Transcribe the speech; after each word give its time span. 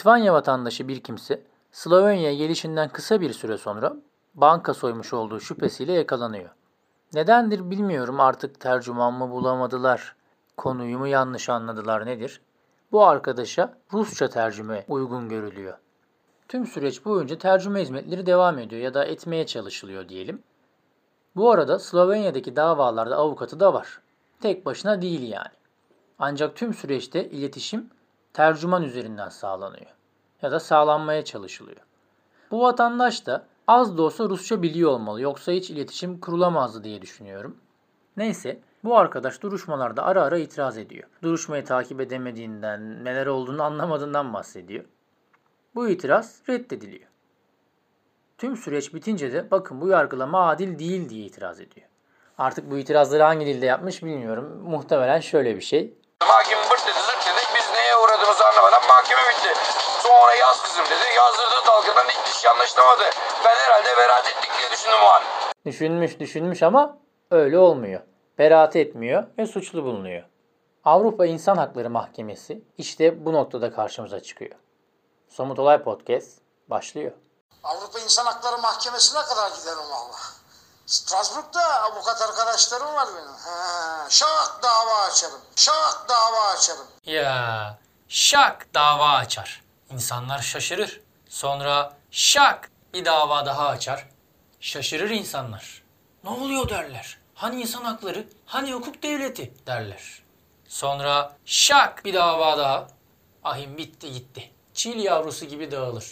Litvanya 0.00 0.32
vatandaşı 0.32 0.88
bir 0.88 1.00
kimse 1.00 1.42
Slovenya'ya 1.72 2.34
gelişinden 2.34 2.88
kısa 2.88 3.20
bir 3.20 3.32
süre 3.32 3.58
sonra 3.58 3.96
banka 4.34 4.74
soymuş 4.74 5.12
olduğu 5.12 5.40
şüphesiyle 5.40 5.92
yakalanıyor. 5.92 6.50
Nedendir 7.14 7.70
bilmiyorum 7.70 8.20
artık 8.20 8.60
tercüman 8.60 9.14
mı 9.14 9.30
bulamadılar, 9.30 10.16
konuyu 10.56 10.98
mu 10.98 11.06
yanlış 11.06 11.48
anladılar 11.48 12.06
nedir? 12.06 12.40
Bu 12.92 13.04
arkadaşa 13.04 13.74
Rusça 13.92 14.28
tercüme 14.28 14.84
uygun 14.88 15.28
görülüyor. 15.28 15.78
Tüm 16.48 16.66
süreç 16.66 17.04
boyunca 17.04 17.38
tercüme 17.38 17.82
hizmetleri 17.82 18.26
devam 18.26 18.58
ediyor 18.58 18.82
ya 18.82 18.94
da 18.94 19.04
etmeye 19.04 19.46
çalışılıyor 19.46 20.08
diyelim. 20.08 20.42
Bu 21.36 21.50
arada 21.50 21.78
Slovenya'daki 21.78 22.56
davalarda 22.56 23.16
avukatı 23.16 23.60
da 23.60 23.74
var. 23.74 24.00
Tek 24.40 24.66
başına 24.66 25.02
değil 25.02 25.22
yani. 25.22 25.54
Ancak 26.18 26.56
tüm 26.56 26.74
süreçte 26.74 27.30
iletişim 27.30 27.90
tercüman 28.32 28.82
üzerinden 28.82 29.28
sağlanıyor 29.28 29.90
ya 30.42 30.52
da 30.52 30.60
sağlanmaya 30.60 31.24
çalışılıyor. 31.24 31.80
Bu 32.50 32.62
vatandaş 32.62 33.26
da 33.26 33.46
az 33.68 33.98
da 33.98 34.02
olsa 34.02 34.24
Rusça 34.24 34.62
biliyor 34.62 34.90
olmalı 34.90 35.20
yoksa 35.20 35.52
hiç 35.52 35.70
iletişim 35.70 36.20
kurulamazdı 36.20 36.84
diye 36.84 37.02
düşünüyorum. 37.02 37.56
Neyse 38.16 38.60
bu 38.84 38.98
arkadaş 38.98 39.42
duruşmalarda 39.42 40.04
ara 40.04 40.22
ara 40.22 40.38
itiraz 40.38 40.78
ediyor. 40.78 41.08
Duruşmayı 41.22 41.64
takip 41.64 42.00
edemediğinden, 42.00 43.04
neler 43.04 43.26
olduğunu 43.26 43.62
anlamadığından 43.62 44.34
bahsediyor. 44.34 44.84
Bu 45.74 45.88
itiraz 45.88 46.42
reddediliyor. 46.48 47.08
Tüm 48.38 48.56
süreç 48.56 48.94
bitince 48.94 49.32
de 49.32 49.50
bakın 49.50 49.80
bu 49.80 49.88
yargılama 49.88 50.48
adil 50.48 50.78
değil 50.78 51.08
diye 51.08 51.26
itiraz 51.26 51.60
ediyor. 51.60 51.86
Artık 52.38 52.70
bu 52.70 52.78
itirazları 52.78 53.22
hangi 53.22 53.46
dilde 53.46 53.66
yapmış 53.66 54.02
bilmiyorum. 54.02 54.62
Muhtemelen 54.64 55.20
şöyle 55.20 55.56
bir 55.56 55.60
şey. 55.60 55.94
Bırt 56.70 56.86
dedi 56.86 57.00
zırt 57.06 57.26
dedi. 57.26 57.42
Biz 57.56 57.70
neye 57.74 57.96
uğradığımızı 57.96 58.46
anlamadan 58.46 58.86
mahkeme 58.88 59.20
bitti. 59.20 59.60
Sonra 60.20 60.34
yaz 60.34 60.62
kızım 60.62 60.84
dedi. 60.84 61.14
Yazdırdığı 61.16 61.66
dalgadan 61.66 62.08
hiç 62.08 62.46
anlaşılamadı. 62.46 63.02
Ben 63.44 63.56
herhalde 63.56 63.96
beraat 63.96 64.26
ettik 64.26 64.50
diye 64.58 64.70
düşündüm 64.70 64.98
o 65.02 65.06
an. 65.06 65.22
Düşünmüş 65.66 66.20
düşünmüş 66.20 66.62
ama 66.62 66.98
öyle 67.30 67.58
olmuyor. 67.58 68.00
Beraat 68.38 68.76
etmiyor 68.76 69.24
ve 69.38 69.46
suçlu 69.46 69.84
bulunuyor. 69.84 70.22
Avrupa 70.84 71.26
İnsan 71.26 71.56
Hakları 71.56 71.90
Mahkemesi 71.90 72.62
işte 72.78 73.24
bu 73.24 73.32
noktada 73.32 73.72
karşımıza 73.74 74.20
çıkıyor. 74.20 74.54
Somut 75.28 75.58
Olay 75.58 75.82
Podcast 75.82 76.28
başlıyor. 76.68 77.12
Avrupa 77.64 77.98
İnsan 77.98 78.26
Hakları 78.26 78.58
Mahkemesi'ne 78.58 79.22
kadar 79.22 79.50
giderim 79.50 79.90
valla. 79.90 80.16
Strasbourg'da 80.86 81.82
avukat 81.82 82.22
arkadaşlarım 82.22 82.94
var 82.94 83.08
benim. 83.16 83.34
Şak 84.08 84.60
dava 84.62 85.02
açarım. 85.10 85.40
Şak 85.56 86.06
dava 86.08 86.48
açarım. 86.54 86.86
Ya 87.04 87.78
şak 88.08 88.74
dava 88.74 89.08
açar. 89.08 89.69
İnsanlar 89.92 90.38
şaşırır. 90.38 91.00
Sonra 91.28 91.96
şak 92.10 92.70
bir 92.94 93.04
dava 93.04 93.46
daha 93.46 93.68
açar. 93.68 94.08
Şaşırır 94.60 95.10
insanlar. 95.10 95.82
Ne 96.24 96.30
oluyor 96.30 96.68
derler. 96.68 97.18
Hani 97.34 97.60
insan 97.60 97.84
hakları, 97.84 98.24
hani 98.46 98.72
hukuk 98.72 99.02
devleti 99.02 99.52
derler. 99.66 100.02
Sonra 100.68 101.36
şak 101.44 102.04
bir 102.04 102.14
dava 102.14 102.58
daha. 102.58 102.88
Ahim 103.44 103.78
bitti 103.78 104.12
gitti. 104.12 104.50
Çil 104.74 105.04
yavrusu 105.04 105.46
gibi 105.46 105.70
dağılır. 105.70 106.04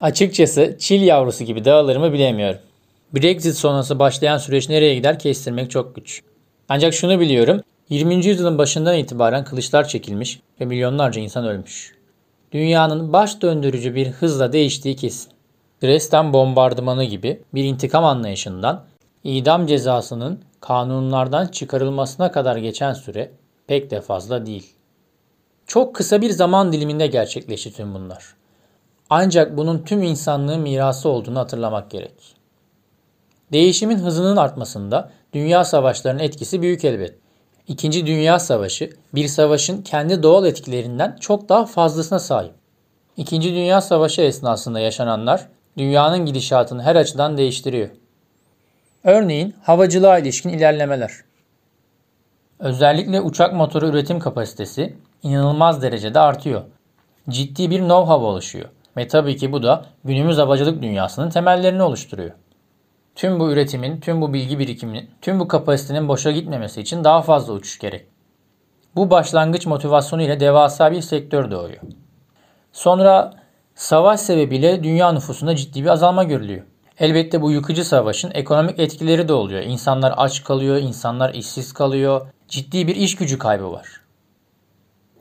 Açıkçası 0.00 0.76
çil 0.80 1.02
yavrusu 1.02 1.44
gibi 1.44 1.64
dağılır 1.64 1.96
mı 1.96 2.12
bilemiyorum. 2.12 2.60
Brexit 3.14 3.54
sonrası 3.54 3.98
başlayan 3.98 4.38
süreç 4.38 4.68
nereye 4.68 4.94
gider 4.94 5.18
kestirmek 5.18 5.70
çok 5.70 5.94
güç. 5.94 6.22
Ancak 6.68 6.94
şunu 6.94 7.20
biliyorum, 7.20 7.60
20. 7.88 8.26
yüzyılın 8.26 8.58
başından 8.58 8.96
itibaren 8.96 9.44
kılıçlar 9.44 9.88
çekilmiş 9.88 10.40
ve 10.60 10.64
milyonlarca 10.64 11.20
insan 11.20 11.46
ölmüş. 11.46 11.94
Dünyanın 12.52 13.12
baş 13.12 13.42
döndürücü 13.42 13.94
bir 13.94 14.06
hızla 14.06 14.52
değiştiği 14.52 14.96
kesin. 14.96 15.32
Dresden 15.82 16.32
bombardımanı 16.32 17.04
gibi 17.04 17.42
bir 17.54 17.64
intikam 17.64 18.04
anlayışından 18.04 18.84
idam 19.24 19.66
cezasının 19.66 20.40
kanunlardan 20.60 21.46
çıkarılmasına 21.46 22.32
kadar 22.32 22.56
geçen 22.56 22.92
süre 22.92 23.30
pek 23.66 23.90
de 23.90 24.00
fazla 24.00 24.46
değil. 24.46 24.74
Çok 25.66 25.94
kısa 25.94 26.20
bir 26.20 26.30
zaman 26.30 26.72
diliminde 26.72 27.06
gerçekleşti 27.06 27.72
tüm 27.72 27.94
bunlar. 27.94 28.24
Ancak 29.10 29.56
bunun 29.56 29.78
tüm 29.78 30.02
insanlığın 30.02 30.60
mirası 30.60 31.08
olduğunu 31.08 31.38
hatırlamak 31.38 31.90
gerek. 31.90 32.35
Değişimin 33.52 33.98
hızının 33.98 34.36
artmasında 34.36 35.10
dünya 35.32 35.64
savaşlarının 35.64 36.22
etkisi 36.22 36.62
büyük 36.62 36.84
elbet. 36.84 37.14
İkinci 37.68 38.06
Dünya 38.06 38.38
Savaşı 38.38 38.90
bir 39.14 39.28
savaşın 39.28 39.82
kendi 39.82 40.22
doğal 40.22 40.46
etkilerinden 40.46 41.16
çok 41.20 41.48
daha 41.48 41.66
fazlasına 41.66 42.18
sahip. 42.18 42.52
İkinci 43.16 43.54
Dünya 43.54 43.80
Savaşı 43.80 44.22
esnasında 44.22 44.80
yaşananlar 44.80 45.48
dünyanın 45.78 46.26
gidişatını 46.26 46.82
her 46.82 46.96
açıdan 46.96 47.36
değiştiriyor. 47.36 47.88
Örneğin 49.04 49.54
havacılığa 49.62 50.18
ilişkin 50.18 50.48
ilerlemeler. 50.48 51.12
Özellikle 52.58 53.20
uçak 53.20 53.54
motoru 53.54 53.86
üretim 53.88 54.20
kapasitesi 54.20 54.96
inanılmaz 55.22 55.82
derecede 55.82 56.20
artıyor. 56.20 56.62
Ciddi 57.28 57.70
bir 57.70 57.80
know-how 57.80 58.24
oluşuyor. 58.24 58.68
Ve 58.96 59.08
tabii 59.08 59.36
ki 59.36 59.52
bu 59.52 59.62
da 59.62 59.84
günümüz 60.04 60.38
havacılık 60.38 60.82
dünyasının 60.82 61.30
temellerini 61.30 61.82
oluşturuyor. 61.82 62.30
Tüm 63.16 63.40
bu 63.40 63.50
üretimin, 63.50 64.00
tüm 64.00 64.20
bu 64.20 64.32
bilgi 64.32 64.58
birikiminin, 64.58 65.10
tüm 65.22 65.40
bu 65.40 65.48
kapasitenin 65.48 66.08
boşa 66.08 66.30
gitmemesi 66.30 66.80
için 66.80 67.04
daha 67.04 67.22
fazla 67.22 67.52
uçuş 67.52 67.78
gerek. 67.78 68.06
Bu 68.96 69.10
başlangıç 69.10 69.66
motivasyonu 69.66 70.22
ile 70.22 70.40
devasa 70.40 70.92
bir 70.92 71.00
sektör 71.00 71.50
doğuyor. 71.50 71.80
Sonra 72.72 73.32
savaş 73.74 74.20
sebebiyle 74.20 74.84
dünya 74.84 75.12
nüfusunda 75.12 75.56
ciddi 75.56 75.82
bir 75.82 75.88
azalma 75.88 76.24
görülüyor. 76.24 76.62
Elbette 76.98 77.42
bu 77.42 77.50
yıkıcı 77.50 77.84
savaşın 77.84 78.30
ekonomik 78.34 78.78
etkileri 78.78 79.28
de 79.28 79.32
oluyor. 79.32 79.62
İnsanlar 79.62 80.14
aç 80.16 80.44
kalıyor, 80.44 80.76
insanlar 80.76 81.34
işsiz 81.34 81.72
kalıyor. 81.72 82.26
Ciddi 82.48 82.86
bir 82.86 82.96
iş 82.96 83.16
gücü 83.16 83.38
kaybı 83.38 83.72
var. 83.72 84.00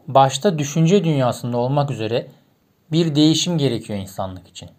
Başta 0.07 0.59
düşünce 0.59 1.03
dünyasında 1.03 1.57
olmak 1.57 1.91
üzere 1.91 2.27
bir 2.91 3.15
değişim 3.15 3.57
gerekiyor 3.57 3.99
insanlık 3.99 4.47
için. 4.47 4.69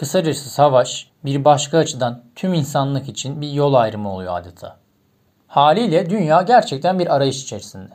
Kısacası 0.00 0.50
savaş 0.50 1.10
bir 1.24 1.44
başka 1.44 1.78
açıdan 1.78 2.22
tüm 2.34 2.54
insanlık 2.54 3.08
için 3.08 3.40
bir 3.40 3.50
yol 3.50 3.74
ayrımı 3.74 4.14
oluyor 4.14 4.38
adeta. 4.38 4.76
Haliyle 5.46 6.10
dünya 6.10 6.42
gerçekten 6.42 6.98
bir 6.98 7.14
arayış 7.14 7.42
içerisinde. 7.42 7.90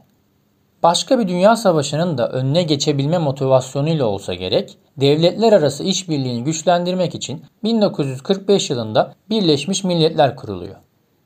Başka 0.84 1.20
bir 1.20 1.28
dünya 1.28 1.56
savaşının 1.56 2.18
da 2.18 2.30
önüne 2.30 2.64
geçebilme 2.64 3.18
motivasyonuyla 3.18 4.06
olsa 4.06 4.34
gerek, 4.34 4.78
devletler 4.98 5.54
arası 5.54 5.84
işbirliğini 5.84 6.44
güçlendirmek 6.44 7.16
için 7.16 7.46
1945 7.64 8.70
yılında 8.70 9.14
Birleşmiş 9.30 9.84
Milletler 9.84 10.36
kuruluyor. 10.36 10.76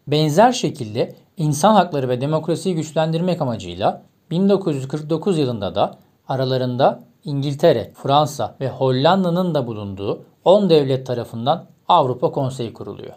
Benzer 0.08 0.52
şekilde 0.52 1.16
insan 1.38 1.74
hakları 1.74 2.10
ve 2.10 2.22
demokrasiyi 2.22 2.76
güçlendirmek 2.76 3.42
amacıyla 3.42 4.02
1949 4.32 5.38
yılında 5.38 5.76
da 5.76 5.98
aralarında 6.28 7.09
İngiltere, 7.26 7.92
Fransa 8.04 8.56
ve 8.62 8.70
Hollanda'nın 8.70 9.56
da 9.56 9.68
bulunduğu 9.68 10.22
10 10.46 10.70
devlet 10.70 11.08
tarafından 11.08 11.66
Avrupa 11.88 12.32
Konseyi 12.32 12.74
kuruluyor. 12.74 13.14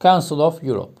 Council 0.00 0.38
of 0.38 0.64
Europe. 0.64 0.92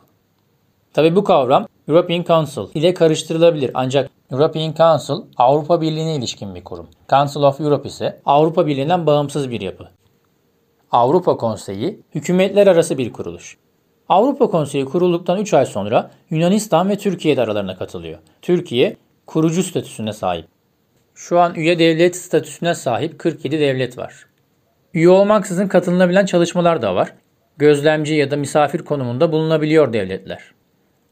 Tabi 0.92 1.16
bu 1.16 1.24
kavram 1.24 1.66
European 1.88 2.22
Council 2.22 2.62
ile 2.74 2.94
karıştırılabilir 2.94 3.70
ancak 3.74 4.10
European 4.30 4.74
Council 4.74 5.24
Avrupa 5.36 5.80
Birliği'ne 5.80 6.16
ilişkin 6.16 6.54
bir 6.54 6.64
kurum. 6.64 6.86
Council 7.10 7.42
of 7.42 7.60
Europe 7.60 7.88
ise 7.88 8.20
Avrupa 8.26 8.66
Birliği'nden 8.66 9.06
bağımsız 9.06 9.50
bir 9.50 9.60
yapı. 9.60 9.88
Avrupa 10.90 11.36
Konseyi 11.36 12.02
hükümetler 12.14 12.66
arası 12.66 12.98
bir 12.98 13.12
kuruluş. 13.12 13.58
Avrupa 14.08 14.50
Konseyi 14.50 14.84
kurulduktan 14.84 15.38
3 15.38 15.54
ay 15.54 15.66
sonra 15.66 16.10
Yunanistan 16.30 16.88
ve 16.88 16.98
Türkiye 16.98 17.36
de 17.36 17.42
aralarına 17.42 17.78
katılıyor. 17.78 18.18
Türkiye 18.42 18.96
kurucu 19.26 19.62
statüsüne 19.62 20.12
sahip. 20.12 20.46
Şu 21.14 21.40
an 21.40 21.54
üye 21.54 21.78
devlet 21.78 22.16
statüsüne 22.16 22.74
sahip 22.74 23.18
47 23.18 23.60
devlet 23.60 23.98
var. 23.98 24.26
Üye 24.94 25.08
olmaksızın 25.08 25.68
katılınabilen 25.68 26.26
çalışmalar 26.26 26.82
da 26.82 26.94
var. 26.94 27.14
Gözlemci 27.58 28.14
ya 28.14 28.30
da 28.30 28.36
misafir 28.36 28.78
konumunda 28.78 29.32
bulunabiliyor 29.32 29.92
devletler. 29.92 30.42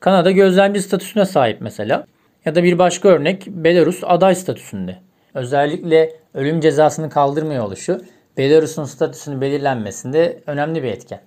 Kanada 0.00 0.30
gözlemci 0.30 0.82
statüsüne 0.82 1.24
sahip 1.24 1.60
mesela. 1.60 2.06
Ya 2.44 2.54
da 2.54 2.62
bir 2.62 2.78
başka 2.78 3.08
örnek 3.08 3.46
Belarus 3.46 4.00
aday 4.04 4.34
statüsünde. 4.34 4.98
Özellikle 5.34 6.12
ölüm 6.34 6.60
cezasını 6.60 7.10
kaldırmıyor 7.10 7.64
oluşu 7.64 8.00
Belarus'un 8.36 8.84
statüsünü 8.84 9.40
belirlenmesinde 9.40 10.42
önemli 10.46 10.82
bir 10.82 10.88
etken. 10.88 11.20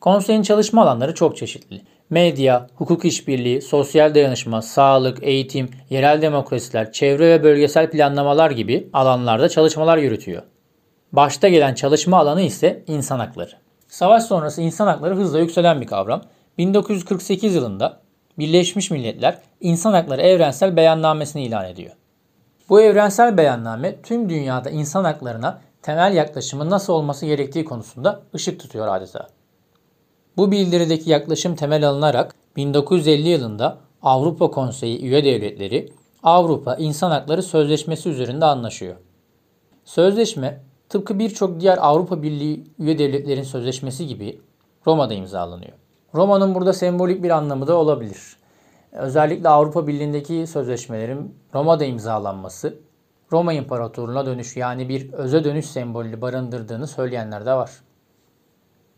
Konseyin 0.00 0.42
çalışma 0.42 0.82
alanları 0.82 1.14
çok 1.14 1.36
çeşitli. 1.36 1.80
Medya, 2.10 2.66
hukuk 2.74 3.04
işbirliği, 3.04 3.62
sosyal 3.62 4.14
dayanışma, 4.14 4.62
sağlık, 4.62 5.22
eğitim, 5.22 5.70
yerel 5.90 6.22
demokrasiler, 6.22 6.92
çevre 6.92 7.30
ve 7.30 7.42
bölgesel 7.42 7.90
planlamalar 7.90 8.50
gibi 8.50 8.90
alanlarda 8.92 9.48
çalışmalar 9.48 9.98
yürütüyor. 9.98 10.42
Başta 11.12 11.48
gelen 11.48 11.74
çalışma 11.74 12.18
alanı 12.18 12.42
ise 12.42 12.84
insan 12.86 13.18
hakları. 13.18 13.50
Savaş 13.88 14.22
sonrası 14.22 14.62
insan 14.62 14.86
hakları 14.86 15.14
hızla 15.14 15.38
yükselen 15.40 15.80
bir 15.80 15.86
kavram. 15.86 16.22
1948 16.58 17.54
yılında 17.54 18.00
Birleşmiş 18.38 18.90
Milletler 18.90 19.38
İnsan 19.60 19.92
Hakları 19.92 20.22
Evrensel 20.22 20.76
Beyannamesini 20.76 21.44
ilan 21.44 21.64
ediyor. 21.64 21.92
Bu 22.68 22.80
evrensel 22.80 23.36
beyanname 23.36 24.02
tüm 24.02 24.28
dünyada 24.28 24.70
insan 24.70 25.04
haklarına 25.04 25.60
temel 25.82 26.14
yaklaşımın 26.14 26.70
nasıl 26.70 26.92
olması 26.92 27.26
gerektiği 27.26 27.64
konusunda 27.64 28.20
ışık 28.34 28.60
tutuyor 28.60 28.88
adeta. 28.88 29.39
Bu 30.36 30.50
bildirideki 30.50 31.10
yaklaşım 31.10 31.54
temel 31.54 31.88
alınarak 31.88 32.34
1950 32.56 33.28
yılında 33.28 33.78
Avrupa 34.02 34.50
Konseyi 34.50 35.02
üye 35.02 35.24
devletleri 35.24 35.92
Avrupa 36.22 36.74
İnsan 36.74 37.10
Hakları 37.10 37.42
Sözleşmesi 37.42 38.08
üzerinde 38.08 38.44
anlaşıyor. 38.44 38.96
Sözleşme 39.84 40.60
tıpkı 40.88 41.18
birçok 41.18 41.60
diğer 41.60 41.78
Avrupa 41.80 42.22
Birliği 42.22 42.64
üye 42.78 42.98
devletlerin 42.98 43.42
sözleşmesi 43.42 44.06
gibi 44.06 44.40
Roma'da 44.86 45.14
imzalanıyor. 45.14 45.72
Roma'nın 46.14 46.54
burada 46.54 46.72
sembolik 46.72 47.22
bir 47.22 47.30
anlamı 47.30 47.66
da 47.66 47.76
olabilir. 47.76 48.36
Özellikle 48.92 49.48
Avrupa 49.48 49.86
Birliği'ndeki 49.86 50.46
sözleşmelerin 50.46 51.34
Roma'da 51.54 51.84
imzalanması 51.84 52.78
Roma 53.32 53.52
İmparatorluğu'na 53.52 54.26
dönüş 54.26 54.56
yani 54.56 54.88
bir 54.88 55.12
öze 55.12 55.44
dönüş 55.44 55.66
sembolü 55.66 56.20
barındırdığını 56.20 56.86
söyleyenler 56.86 57.46
de 57.46 57.54
var. 57.54 57.70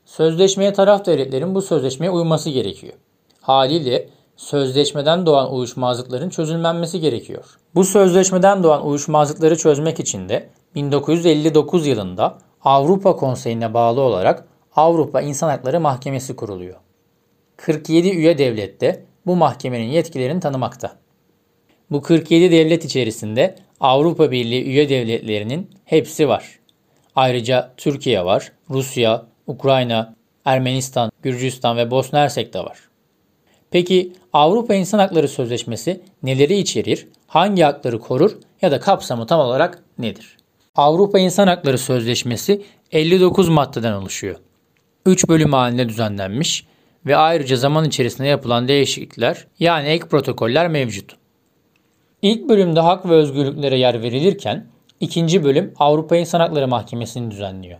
Sözleşmeye 0.04 0.72
taraf 0.72 1.06
devletlerin 1.06 1.54
bu 1.54 1.62
sözleşmeye 1.62 2.10
uyması 2.10 2.50
gerekiyor. 2.50 2.94
Haliyle 3.40 4.08
sözleşmeden 4.36 5.26
doğan 5.26 5.54
uyuşmazlıkların 5.54 6.30
çözülmenmesi 6.30 7.00
gerekiyor. 7.00 7.44
Bu 7.74 7.84
sözleşmeden 7.84 8.62
doğan 8.62 8.86
uyuşmazlıkları 8.86 9.56
çözmek 9.56 10.00
için 10.00 10.28
de 10.28 10.48
1959 10.74 11.86
yılında 11.86 12.38
Avrupa 12.64 13.16
Konseyi'ne 13.16 13.74
bağlı 13.74 14.00
olarak 14.00 14.44
Avrupa 14.76 15.20
İnsan 15.20 15.48
Hakları 15.48 15.80
Mahkemesi 15.80 16.36
kuruluyor. 16.36 16.76
47 17.56 18.10
üye 18.10 18.38
devlette 18.38 19.04
bu 19.26 19.36
mahkemenin 19.36 19.84
yetkilerini 19.84 20.40
tanımakta. 20.40 20.96
Bu 21.90 22.02
47 22.02 22.50
devlet 22.50 22.84
içerisinde 22.84 23.56
Avrupa 23.80 24.30
Birliği 24.30 24.64
üye 24.64 24.88
devletlerinin 24.88 25.70
hepsi 25.84 26.28
var. 26.28 26.58
Ayrıca 27.16 27.74
Türkiye 27.76 28.24
var, 28.24 28.52
Rusya, 28.70 29.26
Ukrayna, 29.46 30.14
Ermenistan, 30.44 31.10
Gürcistan 31.22 31.76
ve 31.76 31.90
Bosna 31.90 32.18
Hersek 32.18 32.54
de 32.54 32.58
var. 32.58 32.78
Peki 33.70 34.12
Avrupa 34.32 34.74
İnsan 34.74 34.98
Hakları 34.98 35.28
Sözleşmesi 35.28 36.00
neleri 36.22 36.54
içerir, 36.58 37.08
hangi 37.26 37.62
hakları 37.62 37.98
korur 37.98 38.32
ya 38.62 38.70
da 38.70 38.80
kapsamı 38.80 39.26
tam 39.26 39.40
olarak 39.40 39.82
nedir? 39.98 40.36
Avrupa 40.76 41.18
İnsan 41.18 41.46
Hakları 41.46 41.78
Sözleşmesi 41.78 42.62
59 42.92 43.48
maddeden 43.48 43.92
oluşuyor. 43.92 44.36
3 45.06 45.28
bölüm 45.28 45.52
halinde 45.52 45.88
düzenlenmiş 45.88 46.66
ve 47.06 47.16
ayrıca 47.16 47.56
zaman 47.56 47.84
içerisinde 47.84 48.28
yapılan 48.28 48.68
değişiklikler 48.68 49.46
yani 49.58 49.88
ek 49.88 50.04
protokoller 50.08 50.68
mevcut. 50.68 51.16
İlk 52.22 52.48
bölümde 52.48 52.80
hak 52.80 53.08
ve 53.08 53.14
özgürlüklere 53.14 53.78
yer 53.78 54.02
verilirken 54.02 54.66
ikinci 55.00 55.44
bölüm 55.44 55.74
Avrupa 55.78 56.16
İnsan 56.16 56.40
Hakları 56.40 56.68
Mahkemesi'ni 56.68 57.30
düzenliyor. 57.30 57.78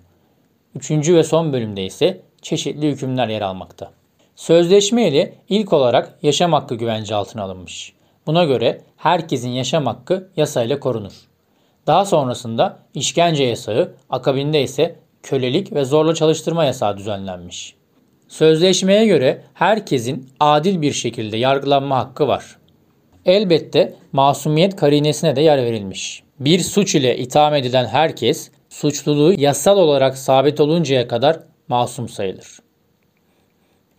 Üçüncü 0.77 1.17
ve 1.17 1.23
son 1.23 1.53
bölümde 1.53 1.85
ise 1.85 2.21
çeşitli 2.43 2.91
hükümler 2.91 3.29
yer 3.29 3.41
almakta. 3.41 3.93
Sözleşme 4.37 5.09
ile 5.09 5.35
ilk 5.49 5.73
olarak 5.73 6.19
yaşam 6.23 6.53
hakkı 6.53 6.75
güvence 6.75 7.15
altına 7.15 7.43
alınmış. 7.43 7.93
Buna 8.27 8.45
göre 8.45 8.81
herkesin 8.97 9.51
yaşam 9.51 9.87
hakkı 9.87 10.29
yasayla 10.37 10.81
korunur. 10.81 11.13
Daha 11.87 12.05
sonrasında 12.05 12.79
işkence 12.95 13.45
yasağı, 13.45 13.95
akabinde 14.11 14.63
ise 14.63 14.97
kölelik 15.23 15.73
ve 15.73 15.85
zorla 15.85 16.15
çalıştırma 16.15 16.65
yasağı 16.65 16.97
düzenlenmiş. 16.99 17.75
Sözleşmeye 18.29 19.07
göre 19.07 19.45
herkesin 19.55 20.29
adil 20.41 20.83
bir 20.83 20.93
şekilde 20.93 21.37
yargılanma 21.37 21.99
hakkı 21.99 22.29
var. 22.29 22.57
Elbette 23.27 23.95
masumiyet 24.13 24.77
karinesine 24.77 25.37
de 25.37 25.41
yer 25.41 25.59
verilmiş. 25.59 26.23
Bir 26.41 26.59
suç 26.61 26.95
ile 26.95 27.19
itham 27.19 27.55
edilen 27.55 27.87
herkes 27.87 28.51
suçluluğu 28.73 29.41
yasal 29.41 29.79
olarak 29.79 30.19
sabit 30.19 30.61
oluncaya 30.61 31.09
kadar 31.09 31.39
masum 31.69 32.09
sayılır. 32.09 32.59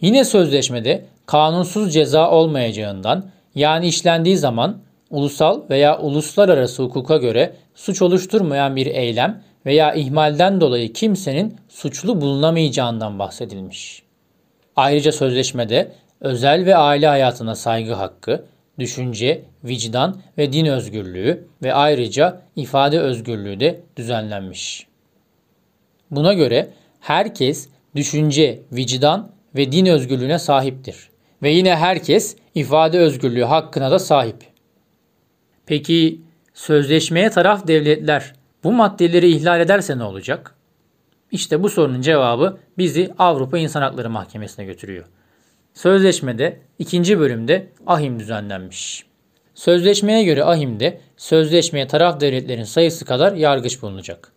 Yine 0.02 0.26
sözleşmede 0.26 1.06
kanunsuz 1.26 1.94
ceza 1.94 2.32
olmayacağından 2.32 3.26
yani 3.56 3.88
işlendiği 3.88 4.38
zaman 4.38 4.78
ulusal 5.10 5.62
veya 5.70 6.00
uluslararası 6.00 6.84
hukuka 6.84 7.18
göre 7.18 7.56
suç 7.76 8.02
oluşturmayan 8.02 8.76
bir 8.76 8.86
eylem 8.86 9.44
veya 9.66 9.94
ihmalden 9.94 10.62
dolayı 10.62 10.94
kimsenin 10.94 11.58
suçlu 11.70 12.22
bulunamayacağından 12.22 13.20
bahsedilmiş. 13.20 14.04
Ayrıca 14.76 15.12
sözleşmede 15.12 15.92
özel 16.22 16.66
ve 16.66 16.76
aile 16.76 17.08
hayatına 17.08 17.56
saygı 17.56 17.94
hakkı, 17.94 18.46
düşünce, 18.80 19.46
vicdan 19.64 20.22
ve 20.38 20.54
din 20.54 20.66
özgürlüğü 20.66 21.48
ve 21.64 21.74
ayrıca 21.74 22.42
ifade 22.56 23.00
özgürlüğü 23.00 23.60
de 23.60 23.82
düzenlenmiş. 23.98 24.88
Buna 26.12 26.34
göre 26.34 26.70
herkes 27.00 27.70
düşünce, 27.96 28.62
vicdan 28.72 29.32
ve 29.56 29.72
din 29.72 29.86
özgürlüğüne 29.86 30.40
sahiptir. 30.40 31.10
Ve 31.44 31.50
yine 31.50 31.76
herkes 31.76 32.36
ifade 32.56 33.00
özgürlüğü 33.00 33.44
hakkına 33.44 33.92
da 33.92 34.00
sahip. 34.00 34.44
Peki 35.66 36.22
sözleşmeye 36.54 37.30
taraf 37.30 37.68
devletler 37.68 38.34
bu 38.64 38.72
maddeleri 38.72 39.32
ihlal 39.32 39.62
ederse 39.62 39.98
ne 39.98 40.04
olacak? 40.04 40.56
İşte 41.32 41.64
bu 41.64 41.70
sorunun 41.70 42.02
cevabı 42.02 42.58
bizi 42.78 43.14
Avrupa 43.20 43.58
İnsan 43.58 43.82
Hakları 43.82 44.10
Mahkemesi'ne 44.10 44.66
götürüyor. 44.66 45.06
Sözleşmede 45.74 46.60
ikinci 46.80 47.20
bölümde 47.20 47.68
ahim 47.88 48.20
düzenlenmiş. 48.20 49.04
Sözleşmeye 49.56 50.24
göre 50.24 50.44
ahimde 50.44 51.00
sözleşmeye 51.18 51.88
taraf 51.88 52.22
devletlerin 52.22 52.64
sayısı 52.64 53.06
kadar 53.06 53.34
yargıç 53.34 53.82
bulunacak. 53.82 54.32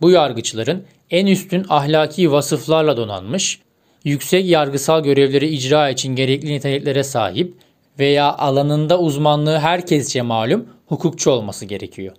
Bu 0.00 0.10
yargıçların 0.10 0.84
en 1.10 1.26
üstün 1.26 1.66
ahlaki 1.68 2.32
vasıflarla 2.32 2.96
donanmış, 2.96 3.60
yüksek 4.04 4.46
yargısal 4.46 5.02
görevleri 5.02 5.48
icra 5.48 5.90
için 5.90 6.16
gerekli 6.16 6.52
niteliklere 6.52 7.02
sahip 7.02 7.54
veya 7.98 8.34
alanında 8.36 9.00
uzmanlığı 9.00 9.58
herkesçe 9.58 10.22
malum 10.22 10.68
hukukçu 10.86 11.30
olması 11.30 11.66
gerekiyor. 11.66 12.16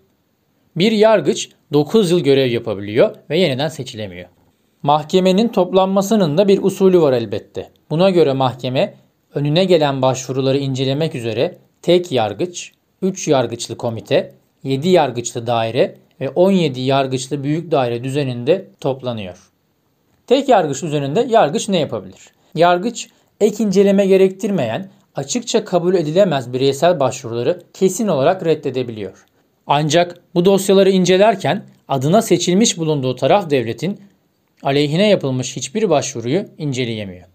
Bir 0.75 0.91
yargıç 0.91 1.49
9 1.73 2.11
yıl 2.11 2.19
görev 2.19 2.51
yapabiliyor 2.51 3.15
ve 3.29 3.39
yeniden 3.39 3.67
seçilemiyor. 3.67 4.29
Mahkemenin 4.83 5.47
toplanmasının 5.47 6.37
da 6.37 6.47
bir 6.47 6.63
usulü 6.63 7.01
var 7.01 7.13
elbette. 7.13 7.69
Buna 7.89 8.09
göre 8.09 8.33
mahkeme 8.33 8.93
önüne 9.33 9.65
gelen 9.65 10.01
başvuruları 10.01 10.57
incelemek 10.57 11.15
üzere 11.15 11.57
tek 11.81 12.11
yargıç, 12.11 12.71
3 13.01 13.27
yargıçlı 13.27 13.77
komite, 13.77 14.33
7 14.63 14.89
yargıçlı 14.89 15.47
daire 15.47 15.95
ve 16.21 16.29
17 16.29 16.81
yargıçlı 16.81 17.43
büyük 17.43 17.71
daire 17.71 18.03
düzeninde 18.03 18.67
toplanıyor. 18.79 19.49
Tek 20.27 20.49
yargıç 20.49 20.83
üzerinde 20.83 21.27
yargıç 21.29 21.69
ne 21.69 21.79
yapabilir? 21.79 22.29
Yargıç 22.55 23.09
ek 23.41 23.63
inceleme 23.63 24.05
gerektirmeyen, 24.05 24.89
açıkça 25.15 25.65
kabul 25.65 25.95
edilemez 25.95 26.53
bireysel 26.53 26.99
başvuruları 26.99 27.61
kesin 27.73 28.07
olarak 28.07 28.45
reddedebiliyor. 28.45 29.25
Ancak 29.67 30.21
bu 30.35 30.45
dosyaları 30.45 30.89
incelerken 30.89 31.63
adına 31.87 32.21
seçilmiş 32.21 32.77
bulunduğu 32.77 33.15
taraf 33.15 33.49
devletin 33.49 34.08
aleyhine 34.63 35.07
yapılmış 35.07 35.55
hiçbir 35.55 35.89
başvuruyu 35.89 36.45
inceleyemiyor. 36.57 37.25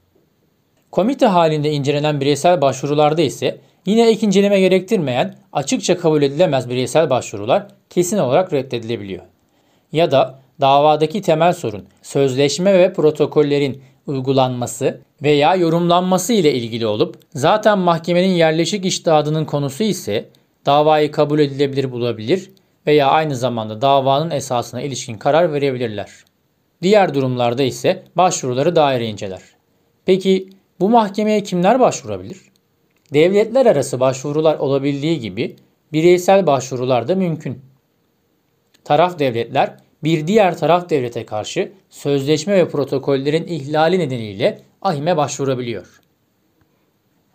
Komite 0.90 1.26
halinde 1.26 1.70
incelenen 1.70 2.20
bireysel 2.20 2.60
başvurularda 2.60 3.22
ise 3.22 3.60
yine 3.86 4.10
ek 4.10 4.26
inceleme 4.26 4.60
gerektirmeyen 4.60 5.34
açıkça 5.52 5.98
kabul 5.98 6.22
edilemez 6.22 6.70
bireysel 6.70 7.10
başvurular 7.10 7.66
kesin 7.90 8.18
olarak 8.18 8.52
reddedilebiliyor. 8.52 9.22
Ya 9.92 10.10
da 10.10 10.38
davadaki 10.60 11.22
temel 11.22 11.52
sorun 11.52 11.86
sözleşme 12.02 12.78
ve 12.78 12.92
protokollerin 12.92 13.82
uygulanması 14.06 15.00
veya 15.22 15.54
yorumlanması 15.54 16.32
ile 16.32 16.54
ilgili 16.54 16.86
olup 16.86 17.18
zaten 17.34 17.78
mahkemenin 17.78 18.34
yerleşik 18.34 18.84
iştihadının 18.84 19.44
konusu 19.44 19.84
ise 19.84 20.28
davayı 20.66 21.10
kabul 21.10 21.38
edilebilir 21.38 21.92
bulabilir 21.92 22.50
veya 22.86 23.08
aynı 23.08 23.36
zamanda 23.36 23.82
davanın 23.82 24.30
esasına 24.30 24.82
ilişkin 24.82 25.18
karar 25.18 25.52
verebilirler. 25.52 26.10
Diğer 26.84 27.14
durumlarda 27.14 27.62
ise 27.62 28.02
başvuruları 28.16 28.76
daire 28.76 29.06
inceler. 29.06 29.40
Peki 30.06 30.48
bu 30.80 30.88
mahkemeye 30.88 31.42
kimler 31.42 31.80
başvurabilir? 31.80 32.38
Devletler 33.14 33.66
arası 33.66 34.00
başvurular 34.00 34.58
olabildiği 34.58 35.20
gibi 35.20 35.56
bireysel 35.92 36.46
başvurular 36.46 37.08
da 37.08 37.14
mümkün. 37.14 37.60
Taraf 38.84 39.18
devletler 39.18 39.76
bir 40.02 40.26
diğer 40.26 40.58
taraf 40.58 40.90
devlete 40.90 41.26
karşı 41.26 41.72
sözleşme 41.90 42.56
ve 42.56 42.68
protokollerin 42.68 43.46
ihlali 43.46 43.98
nedeniyle 43.98 44.58
ahime 44.82 45.16
başvurabiliyor. 45.16 46.00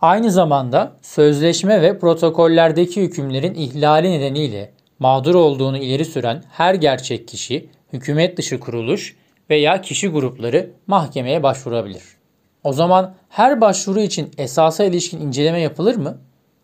Aynı 0.01 0.31
zamanda 0.31 0.95
sözleşme 1.01 1.81
ve 1.81 1.99
protokollerdeki 1.99 3.01
hükümlerin 3.01 3.53
ihlali 3.53 4.11
nedeniyle 4.11 4.71
mağdur 4.99 5.35
olduğunu 5.35 5.77
ileri 5.77 6.05
süren 6.05 6.43
her 6.51 6.73
gerçek 6.73 7.27
kişi, 7.27 7.69
hükümet 7.93 8.37
dışı 8.37 8.59
kuruluş 8.59 9.18
veya 9.49 9.81
kişi 9.81 10.07
grupları 10.07 10.71
mahkemeye 10.87 11.43
başvurabilir. 11.43 12.03
O 12.63 12.73
zaman 12.73 13.15
her 13.29 13.61
başvuru 13.61 13.99
için 13.99 14.31
esasa 14.37 14.83
ilişkin 14.83 15.21
inceleme 15.21 15.59
yapılır 15.59 15.95
mı? 15.95 16.17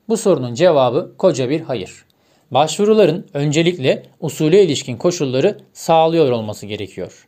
Bu 0.10 0.18
sorunun 0.18 0.54
cevabı 0.54 1.18
koca 1.18 1.50
bir 1.50 1.62
hayır. 1.62 2.06
Başvuruların 2.52 3.26
öncelikle 3.34 4.04
usule 4.20 4.64
ilişkin 4.64 4.98
koşulları 4.98 5.58
sağlıyor 5.74 6.32
olması 6.32 6.66
gerekiyor. 6.66 7.28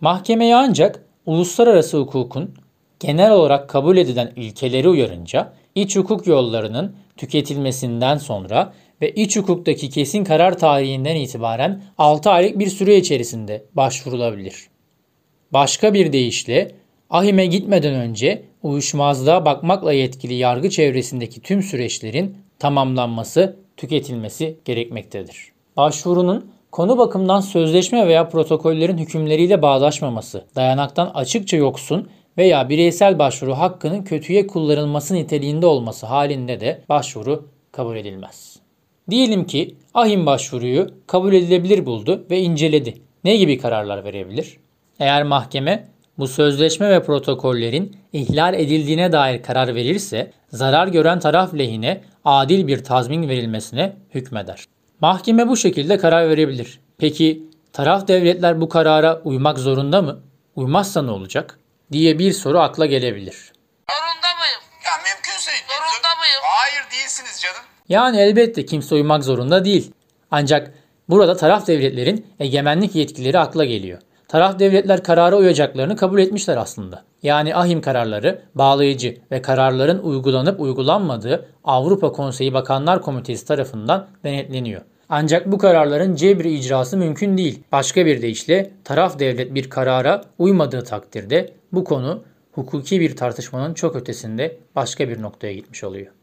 Mahkemeye 0.00 0.56
ancak 0.56 1.02
uluslararası 1.26 1.98
hukukun 1.98 2.54
genel 3.00 3.32
olarak 3.32 3.68
kabul 3.68 3.96
edilen 3.96 4.32
ilkeleri 4.36 4.88
uyarınca 4.88 5.52
iç 5.74 5.96
hukuk 5.96 6.26
yollarının 6.26 6.96
tüketilmesinden 7.16 8.18
sonra 8.18 8.72
ve 9.00 9.10
iç 9.10 9.36
hukuktaki 9.36 9.90
kesin 9.90 10.24
karar 10.24 10.58
tarihinden 10.58 11.16
itibaren 11.16 11.82
6 11.98 12.30
aylık 12.30 12.58
bir 12.58 12.66
süre 12.66 12.96
içerisinde 12.96 13.64
başvurulabilir. 13.74 14.66
Başka 15.52 15.94
bir 15.94 16.12
deyişle 16.12 16.70
ahime 17.10 17.46
gitmeden 17.46 17.94
önce 17.94 18.42
uyuşmazlığa 18.62 19.44
bakmakla 19.44 19.92
yetkili 19.92 20.34
yargı 20.34 20.70
çevresindeki 20.70 21.40
tüm 21.40 21.62
süreçlerin 21.62 22.36
tamamlanması, 22.58 23.56
tüketilmesi 23.76 24.56
gerekmektedir. 24.64 25.52
Başvurunun 25.76 26.50
konu 26.72 26.98
bakımından 26.98 27.40
sözleşme 27.40 28.06
veya 28.06 28.28
protokollerin 28.28 28.98
hükümleriyle 28.98 29.62
bağdaşmaması, 29.62 30.44
dayanaktan 30.56 31.10
açıkça 31.14 31.56
yoksun 31.56 32.08
veya 32.38 32.68
bireysel 32.68 33.18
başvuru 33.18 33.54
hakkının 33.54 34.02
kötüye 34.02 34.46
kullanılması 34.46 35.14
niteliğinde 35.14 35.66
olması 35.66 36.06
halinde 36.06 36.60
de 36.60 36.82
başvuru 36.88 37.48
kabul 37.72 37.96
edilmez. 37.96 38.65
Diyelim 39.10 39.44
ki 39.44 39.76
ahim 39.94 40.26
başvuruyu 40.26 40.90
kabul 41.06 41.32
edilebilir 41.32 41.86
buldu 41.86 42.26
ve 42.30 42.40
inceledi. 42.40 42.94
Ne 43.24 43.36
gibi 43.36 43.58
kararlar 43.58 44.04
verebilir? 44.04 44.56
Eğer 44.98 45.22
mahkeme 45.22 45.88
bu 46.18 46.28
sözleşme 46.28 46.90
ve 46.90 47.02
protokollerin 47.02 47.96
ihlal 48.12 48.54
edildiğine 48.54 49.12
dair 49.12 49.42
karar 49.42 49.74
verirse 49.74 50.32
zarar 50.48 50.88
gören 50.88 51.20
taraf 51.20 51.54
lehine 51.54 52.00
adil 52.24 52.66
bir 52.66 52.84
tazmin 52.84 53.28
verilmesine 53.28 53.96
hükmeder. 54.14 54.64
Mahkeme 55.00 55.48
bu 55.48 55.56
şekilde 55.56 55.98
karar 55.98 56.28
verebilir. 56.28 56.80
Peki 56.98 57.42
taraf 57.72 58.08
devletler 58.08 58.60
bu 58.60 58.68
karara 58.68 59.20
uymak 59.24 59.58
zorunda 59.58 60.02
mı? 60.02 60.20
Uymazsa 60.56 61.02
ne 61.02 61.10
olacak? 61.10 61.58
diye 61.92 62.18
bir 62.18 62.32
soru 62.32 62.58
akla 62.58 62.86
gelebilir. 62.86 63.52
Değilsiniz 67.06 67.40
canım. 67.42 67.62
Yani 67.88 68.18
elbette 68.18 68.66
kimse 68.66 68.94
uymak 68.94 69.24
zorunda 69.24 69.64
değil. 69.64 69.92
Ancak 70.30 70.74
burada 71.08 71.36
taraf 71.36 71.66
devletlerin 71.66 72.26
egemenlik 72.40 72.94
yetkileri 72.94 73.38
akla 73.38 73.64
geliyor. 73.64 73.98
Taraf 74.28 74.58
devletler 74.58 75.02
karara 75.02 75.36
uyacaklarını 75.36 75.96
kabul 75.96 76.18
etmişler 76.18 76.56
aslında. 76.56 77.04
Yani 77.22 77.56
ahim 77.56 77.80
kararları 77.80 78.42
bağlayıcı 78.54 79.16
ve 79.30 79.42
kararların 79.42 79.98
uygulanıp 79.98 80.60
uygulanmadığı 80.60 81.48
Avrupa 81.64 82.12
Konseyi 82.12 82.54
Bakanlar 82.54 83.02
Komitesi 83.02 83.46
tarafından 83.46 84.06
denetleniyor. 84.24 84.80
Ancak 85.08 85.52
bu 85.52 85.58
kararların 85.58 86.14
cebri 86.14 86.54
icrası 86.54 86.96
mümkün 86.96 87.38
değil. 87.38 87.62
Başka 87.72 88.06
bir 88.06 88.22
deyişle 88.22 88.70
taraf 88.84 89.18
devlet 89.18 89.54
bir 89.54 89.70
karara 89.70 90.24
uymadığı 90.38 90.84
takdirde 90.84 91.52
bu 91.72 91.84
konu 91.84 92.22
hukuki 92.52 93.00
bir 93.00 93.16
tartışmanın 93.16 93.74
çok 93.74 93.96
ötesinde 93.96 94.58
başka 94.76 95.08
bir 95.08 95.22
noktaya 95.22 95.52
gitmiş 95.52 95.84
oluyor. 95.84 96.15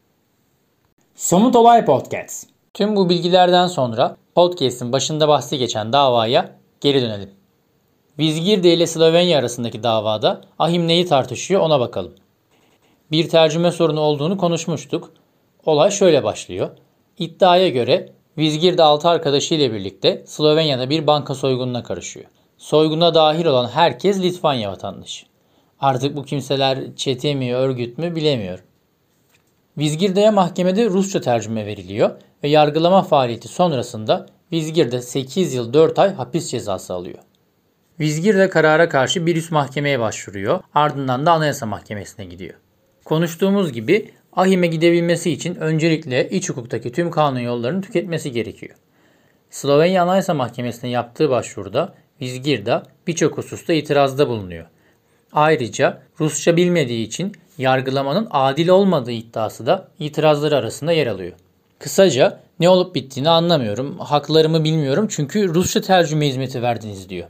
Somut 1.16 1.56
Olay 1.56 1.84
Podcast. 1.84 2.48
Tüm 2.74 2.96
bu 2.96 3.08
bilgilerden 3.08 3.66
sonra 3.66 4.16
podcast'in 4.34 4.92
başında 4.92 5.28
bahsi 5.28 5.58
geçen 5.58 5.92
davaya 5.92 6.50
geri 6.80 7.02
dönelim. 7.02 7.30
Vizgirde 8.18 8.74
ile 8.74 8.86
Slovenya 8.86 9.38
arasındaki 9.38 9.82
davada 9.82 10.40
ahim 10.58 10.88
neyi 10.88 11.06
tartışıyor 11.06 11.60
ona 11.60 11.80
bakalım. 11.80 12.14
Bir 13.10 13.28
tercüme 13.28 13.72
sorunu 13.72 14.00
olduğunu 14.00 14.38
konuşmuştuk. 14.38 15.12
Olay 15.66 15.90
şöyle 15.90 16.24
başlıyor. 16.24 16.70
İddiaya 17.18 17.68
göre 17.68 18.12
Vizgirde 18.38 18.82
6 18.82 19.08
arkadaşıyla 19.08 19.72
birlikte 19.72 20.24
Slovenya'da 20.26 20.90
bir 20.90 21.06
banka 21.06 21.34
soygununa 21.34 21.82
karışıyor. 21.82 22.26
Soyguna 22.58 23.14
dahil 23.14 23.44
olan 23.44 23.68
herkes 23.68 24.22
Litvanya 24.22 24.72
vatandaşı. 24.72 25.26
Artık 25.80 26.16
bu 26.16 26.24
kimseler 26.24 26.96
çete 26.96 27.34
mi 27.34 27.54
örgüt 27.54 27.98
mü 27.98 28.16
bilemiyorum. 28.16 28.64
Vizgirde'ye 29.78 30.30
mahkemede 30.30 30.86
Rusça 30.86 31.20
tercüme 31.20 31.66
veriliyor 31.66 32.10
ve 32.44 32.48
yargılama 32.48 33.02
faaliyeti 33.02 33.48
sonrasında 33.48 34.26
Vizgirde 34.52 35.02
8 35.02 35.54
yıl 35.54 35.72
4 35.72 35.98
ay 35.98 36.14
hapis 36.14 36.50
cezası 36.50 36.94
alıyor. 36.94 37.18
Vizgirde 38.00 38.48
karara 38.48 38.88
karşı 38.88 39.26
bir 39.26 39.36
üst 39.36 39.52
mahkemeye 39.52 40.00
başvuruyor. 40.00 40.60
Ardından 40.74 41.26
da 41.26 41.32
Anayasa 41.32 41.66
Mahkemesi'ne 41.66 42.24
gidiyor. 42.24 42.54
Konuştuğumuz 43.04 43.72
gibi 43.72 44.10
ahime 44.32 44.66
gidebilmesi 44.66 45.30
için 45.30 45.54
öncelikle 45.54 46.30
iç 46.30 46.50
hukuktaki 46.50 46.92
tüm 46.92 47.10
kanun 47.10 47.38
yollarını 47.38 47.82
tüketmesi 47.82 48.32
gerekiyor. 48.32 48.76
Slovenya 49.50 50.02
Anayasa 50.02 50.34
Mahkemesi'ne 50.34 50.90
yaptığı 50.90 51.30
başvuruda 51.30 51.94
Vizgirda 52.20 52.82
birçok 53.06 53.38
hususta 53.38 53.72
itirazda 53.72 54.28
bulunuyor. 54.28 54.66
Ayrıca 55.32 56.02
Rusça 56.20 56.56
bilmediği 56.56 57.06
için 57.06 57.32
yargılamanın 57.58 58.28
adil 58.30 58.68
olmadığı 58.68 59.10
iddiası 59.10 59.66
da 59.66 59.88
itirazları 59.98 60.56
arasında 60.56 60.92
yer 60.92 61.06
alıyor. 61.06 61.32
Kısaca 61.78 62.40
ne 62.60 62.68
olup 62.68 62.94
bittiğini 62.94 63.28
anlamıyorum, 63.28 63.98
haklarımı 63.98 64.64
bilmiyorum 64.64 65.06
çünkü 65.10 65.54
Rusça 65.54 65.80
tercüme 65.80 66.28
hizmeti 66.28 66.62
verdiniz 66.62 67.08
diyor. 67.08 67.28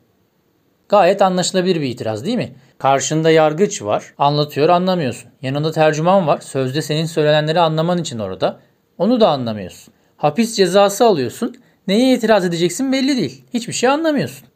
Gayet 0.88 1.22
anlaşılabilir 1.22 1.80
bir 1.80 1.88
itiraz 1.88 2.24
değil 2.24 2.36
mi? 2.36 2.54
Karşında 2.78 3.30
yargıç 3.30 3.82
var, 3.82 4.14
anlatıyor 4.18 4.68
anlamıyorsun. 4.68 5.30
Yanında 5.42 5.72
tercüman 5.72 6.26
var, 6.26 6.40
sözde 6.40 6.82
senin 6.82 7.06
söylenenleri 7.06 7.60
anlaman 7.60 7.98
için 7.98 8.18
orada. 8.18 8.60
Onu 8.98 9.20
da 9.20 9.28
anlamıyorsun. 9.28 9.94
Hapis 10.16 10.56
cezası 10.56 11.04
alıyorsun, 11.04 11.56
neye 11.86 12.14
itiraz 12.14 12.44
edeceksin 12.44 12.92
belli 12.92 13.16
değil. 13.16 13.44
Hiçbir 13.54 13.72
şey 13.72 13.88
anlamıyorsun. 13.88 14.48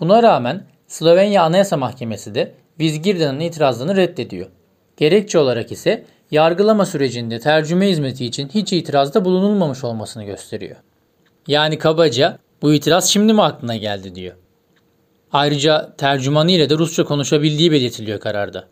Buna 0.00 0.22
rağmen 0.22 0.64
Slovenya 0.86 1.42
Anayasa 1.42 1.76
Mahkemesi 1.76 2.34
de 2.34 2.54
Vizgirda'nın 2.80 3.40
itirazlarını 3.40 3.96
reddediyor. 3.96 4.46
Gerekçe 4.96 5.38
olarak 5.38 5.72
ise 5.72 6.04
yargılama 6.30 6.86
sürecinde 6.86 7.38
tercüme 7.38 7.88
hizmeti 7.88 8.24
için 8.26 8.48
hiç 8.48 8.72
itirazda 8.72 9.24
bulunulmamış 9.24 9.84
olmasını 9.84 10.24
gösteriyor. 10.24 10.76
Yani 11.46 11.78
kabaca 11.78 12.38
bu 12.62 12.72
itiraz 12.72 13.08
şimdi 13.10 13.32
mi 13.32 13.42
aklına 13.42 13.76
geldi 13.76 14.14
diyor. 14.14 14.34
Ayrıca 15.32 15.92
tercümanı 15.98 16.50
ile 16.50 16.70
de 16.70 16.78
Rusça 16.78 17.04
konuşabildiği 17.04 17.72
belirtiliyor 17.72 18.20
kararda. 18.20 18.68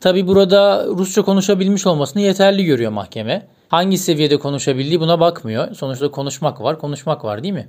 Tabi 0.00 0.26
burada 0.26 0.86
Rusça 0.86 1.22
konuşabilmiş 1.22 1.86
olmasını 1.86 2.22
yeterli 2.22 2.64
görüyor 2.64 2.92
mahkeme. 2.92 3.46
Hangi 3.68 3.98
seviyede 3.98 4.38
konuşabildiği 4.38 5.00
buna 5.00 5.20
bakmıyor. 5.20 5.74
Sonuçta 5.74 6.10
konuşmak 6.10 6.60
var, 6.60 6.78
konuşmak 6.78 7.24
var 7.24 7.42
değil 7.42 7.54
mi? 7.54 7.68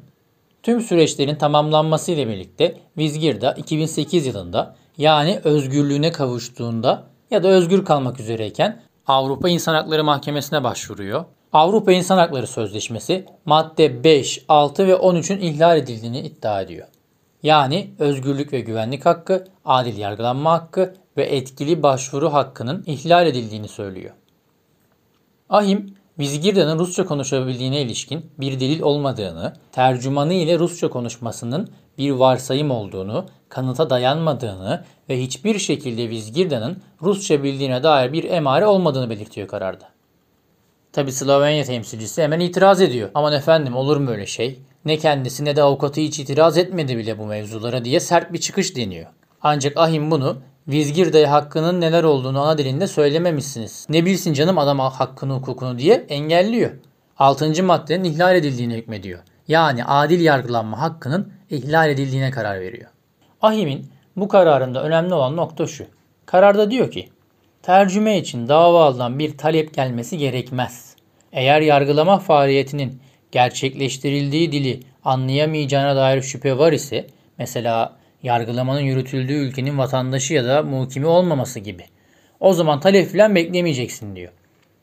Tüm 0.64 0.82
süreçlerin 0.82 1.36
tamamlanması 1.36 2.12
ile 2.12 2.28
birlikte 2.28 2.78
Vizgirda 2.98 3.54
2008 3.54 4.26
yılında 4.26 4.76
yani 5.00 5.40
özgürlüğüne 5.44 6.12
kavuştuğunda 6.12 7.04
ya 7.32 7.44
da 7.44 7.48
özgür 7.48 7.86
kalmak 7.86 8.20
üzereyken 8.20 8.82
Avrupa 9.08 9.50
İnsan 9.50 9.76
Hakları 9.76 10.04
Mahkemesi'ne 10.04 10.64
başvuruyor. 10.64 11.26
Avrupa 11.54 11.92
İnsan 11.92 12.18
Hakları 12.18 12.48
Sözleşmesi 12.48 13.26
madde 13.46 14.04
5, 14.04 14.46
6 14.48 14.88
ve 14.88 14.94
13'ün 14.94 15.40
ihlal 15.40 15.78
edildiğini 15.78 16.20
iddia 16.20 16.62
ediyor. 16.62 16.88
Yani 17.44 17.90
özgürlük 18.00 18.54
ve 18.54 18.60
güvenlik 18.60 19.06
hakkı, 19.06 19.48
adil 19.66 19.98
yargılanma 19.98 20.52
hakkı 20.52 20.94
ve 21.18 21.24
etkili 21.24 21.84
başvuru 21.84 22.34
hakkının 22.34 22.84
ihlal 22.88 23.28
edildiğini 23.28 23.68
söylüyor. 23.68 24.14
Ahim, 25.50 25.96
Vizgirda'nın 26.20 26.80
Rusça 26.80 27.06
konuşabildiğine 27.06 27.82
ilişkin 27.82 28.26
bir 28.40 28.60
delil 28.60 28.82
olmadığını, 28.82 29.54
tercümanı 29.72 30.34
ile 30.34 30.60
Rusça 30.60 30.90
konuşmasının 30.90 31.70
bir 32.00 32.12
varsayım 32.12 32.72
olduğunu, 32.72 33.26
kanıta 33.50 33.90
dayanmadığını 33.90 34.84
ve 35.10 35.22
hiçbir 35.22 35.60
şekilde 35.60 36.10
Vizgirda'nın 36.10 36.82
Rusça 37.02 37.44
bildiğine 37.44 37.84
dair 37.84 38.14
bir 38.14 38.24
emare 38.24 38.66
olmadığını 38.66 39.10
belirtiyor 39.10 39.48
kararda. 39.48 39.90
Tabi 40.94 41.12
Slovenya 41.12 41.64
temsilcisi 41.64 42.24
hemen 42.24 42.40
itiraz 42.40 42.82
ediyor. 42.82 43.10
Aman 43.14 43.34
efendim 43.34 43.76
olur 43.76 43.98
mu 43.98 44.10
öyle 44.10 44.26
şey? 44.26 44.60
Ne 44.86 44.98
kendisi 44.98 45.46
ne 45.46 45.56
de 45.56 45.64
avukatı 45.64 46.02
hiç 46.02 46.20
itiraz 46.20 46.58
etmedi 46.58 46.98
bile 46.98 47.20
bu 47.20 47.26
mevzulara 47.26 47.86
diye 47.86 48.00
sert 48.00 48.34
bir 48.34 48.38
çıkış 48.38 48.76
deniyor. 48.76 49.08
Ancak 49.42 49.78
Ahim 49.78 50.12
bunu 50.12 50.38
Vizgirda'ya 50.68 51.32
hakkının 51.32 51.82
neler 51.82 52.04
olduğunu 52.04 52.42
ana 52.42 52.58
dilinde 52.58 52.88
söylememişsiniz. 52.88 53.88
Ne 53.90 54.06
bilsin 54.06 54.34
canım 54.34 54.58
adam 54.58 54.80
hakkını 54.80 55.34
hukukunu 55.34 55.78
diye 55.78 56.06
engelliyor. 56.10 56.72
6. 57.18 57.64
maddenin 57.64 58.04
ihlal 58.04 58.36
edildiğine 58.36 58.76
hükmediyor. 58.76 59.20
Yani 59.50 59.86
adil 59.86 60.22
yargılanma 60.22 60.82
hakkının 60.82 61.34
ihlal 61.50 61.90
edildiğine 61.90 62.32
karar 62.32 62.60
veriyor. 62.62 62.90
Ahim'in 63.42 63.92
bu 64.16 64.28
kararında 64.28 64.84
önemli 64.84 65.14
olan 65.14 65.36
nokta 65.36 65.68
şu. 65.68 65.86
Kararda 66.26 66.72
diyor 66.72 66.92
ki, 66.92 67.10
tercüme 67.62 68.18
için 68.18 68.48
davalıdan 68.48 69.20
bir 69.20 69.38
talep 69.38 69.74
gelmesi 69.74 70.18
gerekmez. 70.18 70.96
Eğer 71.32 71.62
yargılama 71.62 72.20
faaliyetinin 72.20 73.02
gerçekleştirildiği 73.32 74.52
dili 74.52 74.80
anlayamayacağına 75.04 75.96
dair 75.96 76.22
şüphe 76.22 76.58
var 76.58 76.74
ise, 76.74 77.08
mesela 77.38 78.00
Yargılamanın 78.24 78.80
yürütüldüğü 78.80 79.34
ülkenin 79.34 79.78
vatandaşı 79.78 80.34
ya 80.34 80.46
da 80.46 80.64
muhkimi 80.64 81.06
olmaması 81.06 81.60
gibi. 81.60 81.86
O 82.40 82.54
zaman 82.54 82.80
talep 82.80 83.10
filan 83.10 83.36
beklemeyeceksin 83.36 84.16
diyor. 84.16 84.32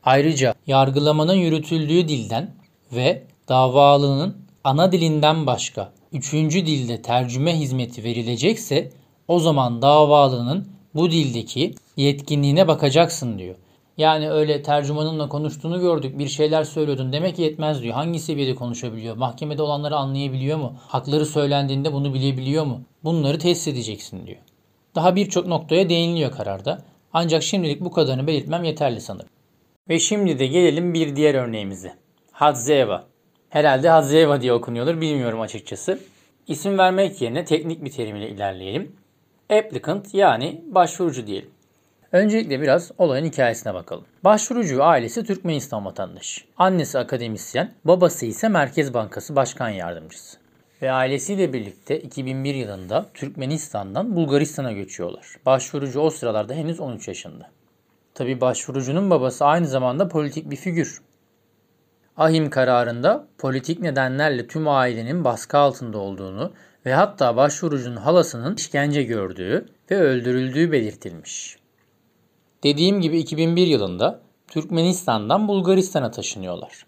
Ayrıca 0.04 0.54
yargılamanın 0.66 1.35
yürütüldüğü 1.35 2.08
dilden 2.08 2.50
ve 2.92 3.23
davalının 3.49 4.37
ana 4.66 4.92
dilinden 4.92 5.46
başka 5.46 5.92
üçüncü 6.12 6.66
dilde 6.66 7.02
tercüme 7.02 7.58
hizmeti 7.58 8.04
verilecekse 8.04 8.90
o 9.28 9.38
zaman 9.38 9.82
davalının 9.82 10.68
bu 10.94 11.11
dildeki 11.11 11.75
yetkinliğine 11.96 12.68
bakacaksın 12.68 13.38
diyor. 13.38 13.56
Yani 13.96 14.30
öyle 14.30 14.62
tercümanınla 14.62 15.28
konuştuğunu 15.28 15.80
gördük, 15.80 16.18
bir 16.18 16.28
şeyler 16.28 16.64
söylüyordun 16.64 17.12
demek 17.12 17.38
yetmez 17.38 17.82
diyor. 17.82 17.94
Hangi 17.94 18.18
seviyede 18.18 18.54
konuşabiliyor? 18.54 19.16
Mahkemede 19.16 19.62
olanları 19.62 19.96
anlayabiliyor 19.96 20.58
mu? 20.58 20.75
Hakları 20.88 21.26
söylendiğinde 21.26 21.92
bunu 21.92 22.14
bilebiliyor 22.14 22.64
mu? 22.64 22.80
Bunları 23.04 23.38
test 23.38 23.68
edeceksin 23.68 24.26
diyor. 24.26 24.38
Daha 24.94 25.16
birçok 25.16 25.46
noktaya 25.46 25.88
değiniliyor 25.88 26.32
kararda. 26.32 26.82
Ancak 27.12 27.42
şimdilik 27.42 27.80
bu 27.80 27.90
kadarını 27.90 28.26
belirtmem 28.26 28.64
yeterli 28.64 29.00
sanırım. 29.00 29.28
Ve 29.88 29.99
şimdi 29.99 30.38
de 30.38 30.46
gelelim 30.46 30.94
bir 30.94 31.16
diğer 31.16 31.35
örneğimize. 31.35 31.94
Hadzeva. 32.32 33.15
Herhalde 33.57 33.89
Hadzeva 33.89 34.41
diye 34.41 34.53
okunuyordur 34.53 35.01
bilmiyorum 35.01 35.41
açıkçası. 35.41 35.99
İsim 36.47 36.79
vermek 36.79 37.23
yerine 37.23 37.45
teknik 37.45 37.85
bir 37.85 37.91
terimle 37.91 38.29
ilerleyelim. 38.29 38.97
Applicant 39.51 40.15
yani 40.15 40.63
başvurucu 40.67 41.27
diyelim. 41.27 41.51
Öncelikle 42.13 42.61
biraz 42.61 42.91
olayın 42.99 43.25
hikayesine 43.25 43.75
bakalım. 43.75 44.05
Başvurucu 44.25 44.85
ailesi 44.85 45.25
Türkmenistan 45.25 45.85
vatandaşı. 45.85 46.45
Annesi 46.57 46.99
akademisyen, 46.99 47.73
babası 47.85 48.27
ise 48.27 48.49
Merkez 48.49 48.95
Bankası 48.95 49.37
Başkan 49.37 49.69
Yardımcısı. 49.69 50.39
Ve 50.83 50.93
ailesiyle 50.93 51.53
birlikte 51.53 52.01
2001 52.01 52.55
yılında 52.55 53.07
Türkmenistan'dan 53.15 54.17
Bulgaristan'a 54.17 54.73
göçüyorlar. 54.73 55.27
Başvurucu 55.47 56.01
o 56.01 56.11
sıralarda 56.11 56.55
henüz 56.55 56.81
13 56.81 57.09
yaşında. 57.09 57.51
Tabi 58.15 58.41
başvurucunun 58.41 59.11
babası 59.11 59.45
aynı 59.45 59.67
zamanda 59.67 60.09
politik 60.09 60.51
bir 60.51 60.57
figür. 60.57 61.01
Ahim 62.16 62.50
kararında 62.50 63.28
politik 63.38 63.80
nedenlerle 63.80 64.46
tüm 64.46 64.68
ailenin 64.68 65.25
baskı 65.25 65.58
altında 65.58 65.99
olduğunu 65.99 66.52
ve 66.87 66.94
hatta 66.94 67.37
başvurucunun 67.37 67.96
halasının 67.96 68.56
işkence 68.56 69.02
gördüğü 69.02 69.68
ve 69.90 69.96
öldürüldüğü 69.96 70.73
belirtilmiş. 70.73 71.56
Dediğim 72.62 73.00
gibi 73.00 73.18
2001 73.18 73.66
yılında 73.66 74.20
Türkmenistan'dan 74.49 75.49
Bulgaristan'a 75.49 76.11
taşınıyorlar. 76.11 76.87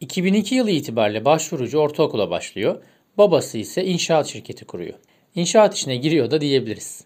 2002 0.00 0.54
yılı 0.54 0.70
itibariyle 0.70 1.24
başvurucu 1.24 1.78
ortaokula 1.78 2.30
başlıyor, 2.30 2.82
babası 3.18 3.58
ise 3.58 3.84
inşaat 3.84 4.26
şirketi 4.26 4.64
kuruyor. 4.64 4.94
İnşaat 5.34 5.74
işine 5.74 5.96
giriyor 5.96 6.30
da 6.30 6.40
diyebiliriz. 6.40 7.04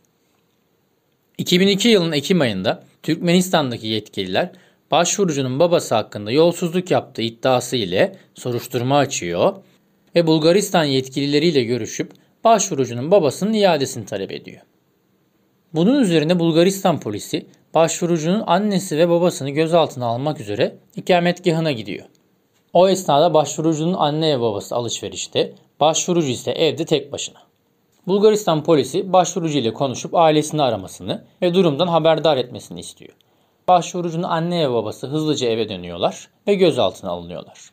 2002 1.39 1.89
yılının 1.89 2.13
Ekim 2.13 2.41
ayında 2.41 2.85
Türkmenistan'daki 3.03 3.87
yetkililer 3.87 4.53
başvurucunun 4.91 5.61
babası 5.61 5.95
hakkında 5.95 6.31
yolsuzluk 6.31 6.91
yaptığı 6.91 7.23
iddiası 7.23 7.77
ile 7.77 8.17
soruşturma 8.35 8.99
açıyor 8.99 9.57
ve 10.15 10.27
Bulgaristan 10.27 10.85
yetkilileriyle 10.85 11.63
görüşüp 11.63 12.13
başvurucunun 12.45 13.11
babasının 13.11 13.53
iadesini 13.53 14.07
talep 14.07 14.33
ediyor. 14.33 14.61
Bunun 15.75 16.01
üzerine 16.03 16.39
Bulgaristan 16.39 17.01
polisi 17.01 17.47
başvurucunun 17.75 18.45
annesi 18.47 18.99
ve 18.99 19.09
babasını 19.09 19.51
gözaltına 19.51 20.07
almak 20.07 20.41
üzere 20.41 20.77
ikametgahına 20.97 21.73
gidiyor. 21.73 22.07
O 22.73 22.89
esnada 22.89 23.35
başvurucunun 23.35 23.95
anne 23.95 24.37
ve 24.37 24.41
babası 24.41 24.77
alışverişte, 24.77 25.53
başvurucu 25.81 26.29
ise 26.29 26.51
evde 26.51 26.85
tek 26.85 27.13
başına. 27.13 27.39
Bulgaristan 28.07 28.65
polisi 28.65 29.13
başvurucu 29.13 29.59
ile 29.59 29.73
konuşup 29.73 30.15
ailesini 30.15 30.63
aramasını 30.63 31.25
ve 31.43 31.55
durumdan 31.55 31.89
haberdar 31.89 32.37
etmesini 32.37 32.81
istiyor. 32.81 33.13
Başvurucunun 33.69 34.23
anne 34.23 34.69
ve 34.69 34.73
babası 34.73 35.07
hızlıca 35.07 35.49
eve 35.49 35.69
dönüyorlar 35.69 36.29
ve 36.47 36.55
gözaltına 36.55 37.11
alınıyorlar. 37.11 37.71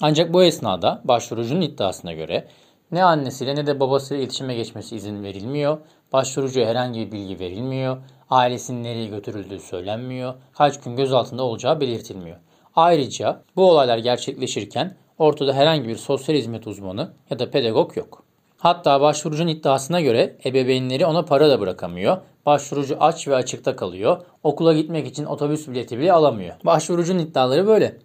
Ancak 0.00 0.32
bu 0.32 0.42
esnada 0.42 1.00
başvurucunun 1.04 1.60
iddiasına 1.60 2.12
göre 2.12 2.48
ne 2.92 3.04
annesiyle 3.04 3.54
ne 3.54 3.66
de 3.66 3.80
babasıyla 3.80 4.22
iletişime 4.22 4.54
geçmesi 4.54 4.96
izin 4.96 5.22
verilmiyor, 5.22 5.78
başvurucuya 6.12 6.68
herhangi 6.68 7.00
bir 7.00 7.12
bilgi 7.12 7.40
verilmiyor, 7.40 7.96
ailesinin 8.30 8.84
nereye 8.84 9.06
götürüldüğü 9.06 9.60
söylenmiyor, 9.60 10.34
kaç 10.52 10.80
gün 10.80 10.96
gözaltında 10.96 11.42
olacağı 11.42 11.80
belirtilmiyor. 11.80 12.36
Ayrıca 12.76 13.42
bu 13.56 13.70
olaylar 13.70 13.98
gerçekleşirken 13.98 14.96
ortada 15.18 15.52
herhangi 15.52 15.88
bir 15.88 15.96
sosyal 15.96 16.36
hizmet 16.36 16.66
uzmanı 16.66 17.12
ya 17.30 17.38
da 17.38 17.50
pedagog 17.50 17.96
yok. 17.96 18.24
Hatta 18.62 19.00
başvurucunun 19.00 19.48
iddiasına 19.48 20.00
göre 20.00 20.36
ebeveynleri 20.44 21.06
ona 21.06 21.24
para 21.24 21.50
da 21.50 21.60
bırakamıyor. 21.60 22.16
Başvurucu 22.46 22.96
aç 23.00 23.28
ve 23.28 23.36
açıkta 23.36 23.76
kalıyor. 23.76 24.22
Okula 24.42 24.72
gitmek 24.72 25.06
için 25.06 25.24
otobüs 25.24 25.68
bileti 25.68 25.98
bile 25.98 26.12
alamıyor. 26.12 26.54
Başvurucunun 26.64 27.18
iddiaları 27.18 27.66
böyle. 27.66 27.98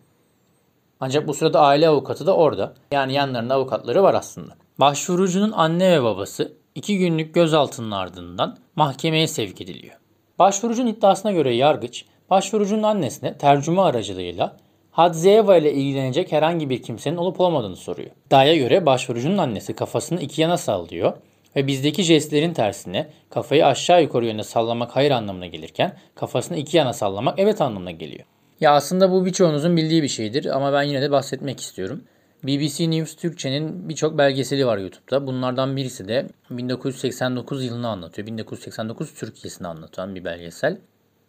Ancak 0.99 1.27
bu 1.27 1.33
sırada 1.33 1.61
aile 1.61 1.89
avukatı 1.89 2.25
da 2.27 2.35
orada. 2.35 2.73
Yani 2.91 3.13
yanlarında 3.13 3.53
avukatları 3.53 4.03
var 4.03 4.13
aslında. 4.13 4.53
Başvurucunun 4.79 5.51
anne 5.51 5.91
ve 5.91 6.03
babası 6.03 6.53
iki 6.75 6.97
günlük 6.97 7.33
gözaltının 7.35 7.91
ardından 7.91 8.57
mahkemeye 8.75 9.27
sevk 9.27 9.61
ediliyor. 9.61 9.95
Başvurucunun 10.39 10.87
iddiasına 10.87 11.31
göre 11.31 11.55
yargıç, 11.55 12.05
başvurucunun 12.29 12.83
annesine 12.83 13.37
tercüme 13.37 13.81
aracılığıyla 13.81 14.57
Hadzeyeva 14.97 15.57
ile 15.57 15.73
ilgilenecek 15.73 16.31
herhangi 16.31 16.69
bir 16.69 16.81
kimsenin 16.81 17.17
olup 17.17 17.39
olmadığını 17.39 17.75
soruyor. 17.75 18.09
İddiaya 18.27 18.55
göre 18.55 18.85
başvurucunun 18.85 19.37
annesi 19.37 19.73
kafasını 19.73 20.21
iki 20.21 20.41
yana 20.41 20.57
sallıyor 20.57 21.13
ve 21.55 21.67
bizdeki 21.67 22.03
jestlerin 22.03 22.53
tersine 22.53 23.07
kafayı 23.29 23.65
aşağı 23.65 24.01
yukarı 24.01 24.25
yönde 24.25 24.43
sallamak 24.43 24.95
hayır 24.95 25.11
anlamına 25.11 25.45
gelirken 25.45 25.97
kafasını 26.15 26.57
iki 26.57 26.77
yana 26.77 26.93
sallamak 26.93 27.39
evet 27.39 27.61
anlamına 27.61 27.91
geliyor. 27.91 28.23
Ya 28.59 28.71
aslında 28.71 29.11
bu 29.11 29.25
birçoğunuzun 29.25 29.77
bildiği 29.77 30.03
bir 30.03 30.07
şeydir 30.07 30.45
ama 30.45 30.73
ben 30.73 30.83
yine 30.83 31.01
de 31.01 31.11
bahsetmek 31.11 31.59
istiyorum. 31.59 32.03
BBC 32.43 32.91
News 32.91 33.15
Türkçe'nin 33.15 33.89
birçok 33.89 34.17
belgeseli 34.17 34.65
var 34.65 34.77
YouTube'da. 34.77 35.27
Bunlardan 35.27 35.75
birisi 35.75 36.07
de 36.07 36.27
1989 36.49 37.65
yılını 37.65 37.87
anlatıyor. 37.87 38.27
1989 38.27 39.13
Türkiye'sini 39.13 39.67
anlatan 39.67 40.15
bir 40.15 40.25
belgesel. 40.25 40.77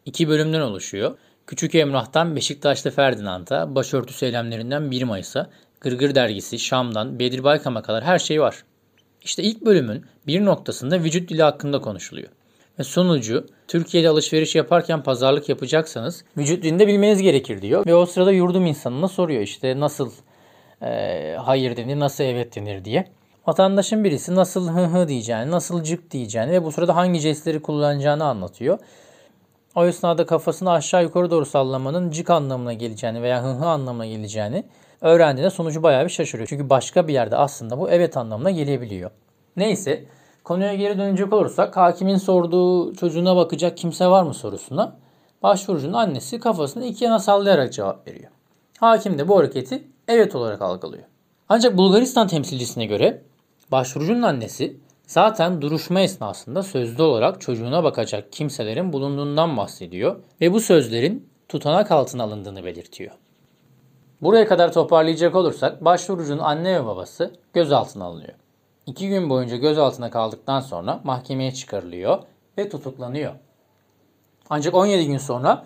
İki 0.04 0.28
bölümden 0.28 0.60
oluşuyor. 0.60 1.18
Küçük 1.48 1.74
Emrah'tan 1.74 2.36
Beşiktaşlı 2.36 2.90
Ferdinand'a, 2.90 3.74
başörtüsü 3.74 4.26
eylemlerinden 4.26 4.90
1 4.90 5.02
Mayıs'a, 5.02 5.50
Gırgır 5.80 6.14
dergisi, 6.14 6.58
Şam'dan, 6.58 7.18
Bedir 7.18 7.44
Baykam'a 7.44 7.82
kadar 7.82 8.04
her 8.04 8.18
şey 8.18 8.40
var. 8.40 8.64
İşte 9.22 9.42
ilk 9.42 9.64
bölümün 9.64 10.04
bir 10.26 10.44
noktasında 10.44 11.02
vücut 11.02 11.30
dili 11.30 11.42
hakkında 11.42 11.80
konuşuluyor. 11.80 12.28
Ve 12.78 12.84
sonucu 12.84 13.46
Türkiye'de 13.68 14.08
alışveriş 14.08 14.54
yaparken 14.54 15.02
pazarlık 15.02 15.48
yapacaksanız 15.48 16.24
vücut 16.36 16.62
dilini 16.62 16.78
de 16.78 16.86
bilmeniz 16.86 17.22
gerekir 17.22 17.62
diyor. 17.62 17.86
Ve 17.86 17.94
o 17.94 18.06
sırada 18.06 18.32
yurdum 18.32 18.66
insanına 18.66 19.08
soruyor 19.08 19.42
işte 19.42 19.80
nasıl 19.80 20.12
e, 20.82 21.36
hayır 21.38 21.76
denir, 21.76 21.98
nasıl 21.98 22.24
evet 22.24 22.56
denir 22.56 22.84
diye. 22.84 23.08
Vatandaşın 23.46 24.04
birisi 24.04 24.34
nasıl 24.34 24.68
hı 24.68 24.84
hı 24.84 25.08
diyeceğini, 25.08 25.50
nasıl 25.50 25.82
cık 25.82 26.10
diyeceğini 26.10 26.52
ve 26.52 26.64
bu 26.64 26.72
sırada 26.72 26.96
hangi 26.96 27.20
jestleri 27.20 27.62
kullanacağını 27.62 28.24
anlatıyor. 28.24 28.78
O 29.74 29.86
esnada 29.86 30.26
kafasını 30.26 30.70
aşağı 30.70 31.02
yukarı 31.02 31.30
doğru 31.30 31.46
sallamanın 31.46 32.10
cık 32.10 32.30
anlamına 32.30 32.72
geleceğini 32.72 33.22
veya 33.22 33.44
hı 33.44 33.48
hı 33.48 33.66
anlamına 33.66 34.06
geleceğini 34.06 34.64
öğrendiğinde 35.00 35.50
sonucu 35.50 35.82
bayağı 35.82 36.04
bir 36.04 36.10
şaşırıyor. 36.10 36.48
Çünkü 36.48 36.70
başka 36.70 37.08
bir 37.08 37.12
yerde 37.12 37.36
aslında 37.36 37.78
bu 37.78 37.90
evet 37.90 38.16
anlamına 38.16 38.50
gelebiliyor. 38.50 39.10
Neyse 39.56 40.04
konuya 40.44 40.74
geri 40.74 40.98
dönecek 40.98 41.32
olursak 41.32 41.76
hakimin 41.76 42.16
sorduğu 42.16 42.94
çocuğuna 42.94 43.36
bakacak 43.36 43.76
kimse 43.76 44.06
var 44.06 44.22
mı 44.22 44.34
sorusuna 44.34 44.96
başvurucunun 45.42 45.92
annesi 45.92 46.40
kafasını 46.40 46.84
iki 46.84 47.04
yana 47.04 47.18
sallayarak 47.18 47.72
cevap 47.72 48.08
veriyor. 48.08 48.30
Hakim 48.78 49.18
de 49.18 49.28
bu 49.28 49.38
hareketi 49.38 49.84
evet 50.08 50.34
olarak 50.34 50.62
algılıyor. 50.62 51.04
Ancak 51.48 51.76
Bulgaristan 51.76 52.28
temsilcisine 52.28 52.86
göre 52.86 53.22
başvurucunun 53.72 54.22
annesi 54.22 54.76
zaten 55.08 55.62
duruşma 55.62 56.00
esnasında 56.00 56.62
sözlü 56.62 57.02
olarak 57.02 57.40
çocuğuna 57.40 57.84
bakacak 57.84 58.32
kimselerin 58.32 58.92
bulunduğundan 58.92 59.56
bahsediyor 59.56 60.16
ve 60.40 60.52
bu 60.52 60.60
sözlerin 60.60 61.28
tutanak 61.48 61.90
altına 61.90 62.22
alındığını 62.22 62.64
belirtiyor. 62.64 63.12
Buraya 64.22 64.48
kadar 64.48 64.72
toparlayacak 64.72 65.34
olursak 65.34 65.84
başvurucunun 65.84 66.42
anne 66.42 66.80
ve 66.80 66.86
babası 66.86 67.34
gözaltına 67.52 68.04
alınıyor. 68.04 68.34
İki 68.86 69.08
gün 69.08 69.30
boyunca 69.30 69.56
gözaltına 69.56 70.10
kaldıktan 70.10 70.60
sonra 70.60 71.00
mahkemeye 71.04 71.54
çıkarılıyor 71.54 72.18
ve 72.58 72.68
tutuklanıyor. 72.68 73.32
Ancak 74.50 74.74
17 74.74 75.06
gün 75.06 75.18
sonra 75.18 75.64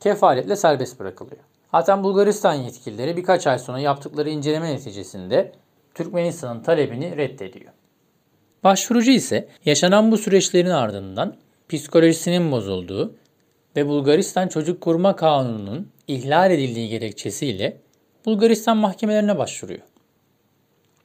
kefaletle 0.00 0.56
serbest 0.56 1.00
bırakılıyor. 1.00 1.42
Hatta 1.70 2.04
Bulgaristan 2.04 2.54
yetkilileri 2.54 3.16
birkaç 3.16 3.46
ay 3.46 3.58
sonra 3.58 3.78
yaptıkları 3.78 4.30
inceleme 4.30 4.74
neticesinde 4.74 5.52
Türkmenistan'ın 5.94 6.62
talebini 6.62 7.16
reddediyor. 7.16 7.72
Başvurucu 8.64 9.10
ise 9.10 9.48
yaşanan 9.64 10.12
bu 10.12 10.18
süreçlerin 10.18 10.70
ardından 10.70 11.36
psikolojisinin 11.68 12.52
bozulduğu 12.52 13.14
ve 13.76 13.88
Bulgaristan 13.88 14.48
Çocuk 14.48 14.80
Koruma 14.80 15.16
Kanunu'nun 15.16 15.88
ihlal 16.08 16.50
edildiği 16.50 16.88
gerekçesiyle 16.88 17.76
Bulgaristan 18.26 18.76
mahkemelerine 18.76 19.38
başvuruyor. 19.38 19.80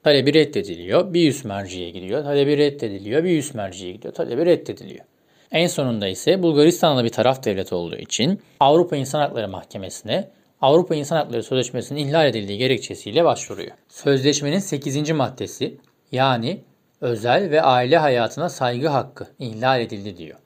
Talebi 0.04 0.34
reddediliyor. 0.34 1.13
Bir 1.13 1.30
üst 1.30 1.46
merciye 1.46 1.89
gidiyor. 1.89 2.24
Talebi 2.24 2.58
reddediliyor. 2.58 3.24
Bir 3.24 3.38
üst 3.38 3.56
merciye 3.56 3.91
gidiyor. 3.91 4.13
Talebi 4.13 4.46
reddediliyor. 4.46 5.06
En 5.52 5.67
sonunda 5.67 6.08
ise 6.08 6.43
Bulgaristan'da 6.43 7.04
bir 7.04 7.10
taraf 7.10 7.43
devlet 7.43 7.74
olduğu 7.74 7.96
için 7.96 8.39
Avrupa 8.60 8.96
İnsan 8.96 9.20
Hakları 9.20 9.48
Mahkemesi'ne 9.48 10.30
Avrupa 10.62 10.96
İnsan 10.96 11.15
Hakları 11.17 11.43
Sözleşmesi'nin 11.43 12.08
ihlal 12.08 12.28
edildiği 12.28 12.58
gerekçesiyle 12.58 13.26
başvuruyor. 13.26 13.72
Sözleşmenin 13.89 14.60
8. 14.60 15.12
maddesi 15.12 15.78
yani 16.12 16.60
özel 17.02 17.52
ve 17.52 17.62
aile 17.62 17.98
hayatına 17.98 18.50
saygı 18.50 18.88
hakkı 18.88 19.28
ihlal 19.40 19.82
edildi 19.82 20.18
diyor. 20.18 20.38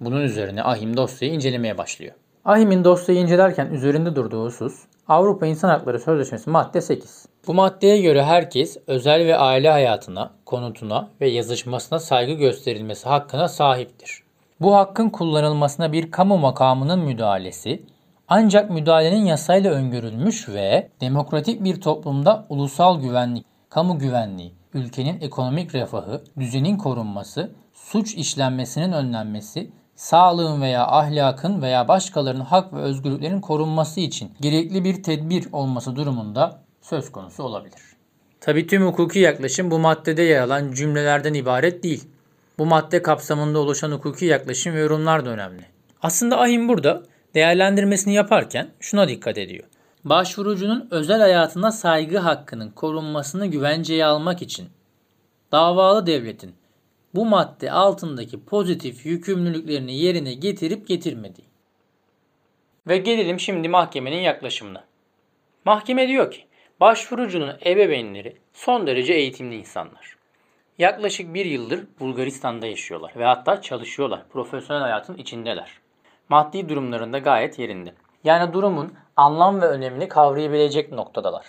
Bunun 0.00 0.22
üzerine 0.22 0.62
Ahim 0.62 0.96
dosyayı 0.96 1.34
incelemeye 1.34 1.78
başlıyor. 1.78 2.14
Ahim'in 2.44 2.84
dosyayı 2.84 3.20
incelerken 3.20 3.66
üzerinde 3.66 4.16
durduğu 4.16 4.44
husus 4.44 4.84
Avrupa 5.08 5.46
İnsan 5.46 5.68
Hakları 5.68 6.00
Sözleşmesi 6.00 6.50
madde 6.50 6.80
8. 6.80 7.26
Bu 7.46 7.54
maddeye 7.54 8.00
göre 8.00 8.24
herkes 8.24 8.76
özel 8.86 9.26
ve 9.26 9.36
aile 9.36 9.70
hayatına, 9.70 10.30
konutuna 10.46 11.08
ve 11.20 11.28
yazışmasına 11.28 11.98
saygı 11.98 12.32
gösterilmesi 12.32 13.08
hakkına 13.08 13.48
sahiptir. 13.48 14.22
Bu 14.60 14.74
hakkın 14.74 15.08
kullanılmasına 15.08 15.92
bir 15.92 16.10
kamu 16.10 16.38
makamının 16.38 16.98
müdahalesi 17.00 17.82
ancak 18.28 18.70
müdahalenin 18.70 19.24
yasayla 19.24 19.72
öngörülmüş 19.72 20.48
ve 20.48 20.90
demokratik 21.00 21.64
bir 21.64 21.80
toplumda 21.80 22.46
ulusal 22.48 23.00
güvenlik, 23.00 23.46
kamu 23.70 23.98
güvenliği, 23.98 24.52
ülkenin 24.74 25.20
ekonomik 25.20 25.74
refahı, 25.74 26.24
düzenin 26.38 26.76
korunması, 26.76 27.50
suç 27.72 28.14
işlenmesinin 28.14 28.92
önlenmesi, 28.92 29.70
sağlığın 29.96 30.62
veya 30.62 30.86
ahlakın 30.86 31.62
veya 31.62 31.88
başkalarının 31.88 32.44
hak 32.44 32.72
ve 32.72 32.78
özgürlüklerin 32.78 33.40
korunması 33.40 34.00
için 34.00 34.32
gerekli 34.40 34.84
bir 34.84 35.02
tedbir 35.02 35.46
olması 35.52 35.96
durumunda 35.96 36.62
söz 36.80 37.12
konusu 37.12 37.42
olabilir. 37.42 37.80
Tabi 38.40 38.66
tüm 38.66 38.86
hukuki 38.86 39.18
yaklaşım 39.18 39.70
bu 39.70 39.78
maddede 39.78 40.22
yer 40.22 40.42
alan 40.42 40.72
cümlelerden 40.72 41.34
ibaret 41.34 41.82
değil. 41.82 42.04
Bu 42.58 42.66
madde 42.66 43.02
kapsamında 43.02 43.58
oluşan 43.58 43.92
hukuki 43.92 44.24
yaklaşım 44.24 44.74
ve 44.74 44.80
yorumlar 44.80 45.24
da 45.24 45.30
önemli. 45.30 45.62
Aslında 46.02 46.40
ahim 46.40 46.68
burada 46.68 47.02
değerlendirmesini 47.34 48.14
yaparken 48.14 48.68
şuna 48.80 49.08
dikkat 49.08 49.38
ediyor. 49.38 49.64
Başvurucunun 50.04 50.88
özel 50.90 51.20
hayatına 51.20 51.72
saygı 51.72 52.18
hakkının 52.18 52.70
korunmasını 52.70 53.46
güvenceye 53.46 54.04
almak 54.04 54.42
için 54.42 54.68
davalı 55.52 56.06
devletin 56.06 56.54
bu 57.14 57.26
madde 57.26 57.72
altındaki 57.72 58.44
pozitif 58.44 59.06
yükümlülüklerini 59.06 59.98
yerine 59.98 60.34
getirip 60.34 60.88
getirmediği. 60.88 61.46
Ve 62.86 62.96
gelelim 62.96 63.40
şimdi 63.40 63.68
mahkemenin 63.68 64.20
yaklaşımına. 64.20 64.84
Mahkeme 65.64 66.08
diyor 66.08 66.30
ki, 66.30 66.44
başvurucunun 66.80 67.56
ebeveynleri 67.66 68.36
son 68.52 68.86
derece 68.86 69.12
eğitimli 69.12 69.56
insanlar. 69.56 70.16
Yaklaşık 70.78 71.34
bir 71.34 71.46
yıldır 71.46 71.80
Bulgaristan'da 72.00 72.66
yaşıyorlar 72.66 73.12
ve 73.16 73.24
hatta 73.24 73.62
çalışıyorlar. 73.62 74.28
Profesyonel 74.28 74.82
hayatın 74.82 75.16
içindeler. 75.16 75.70
Maddi 76.28 76.68
durumlarında 76.68 77.18
gayet 77.18 77.58
yerinde. 77.58 77.94
Yani 78.24 78.52
durumun 78.52 78.94
anlam 79.20 79.60
ve 79.60 79.66
önemini 79.66 80.08
kavrayabilecek 80.08 80.92
noktadalar. 80.92 81.46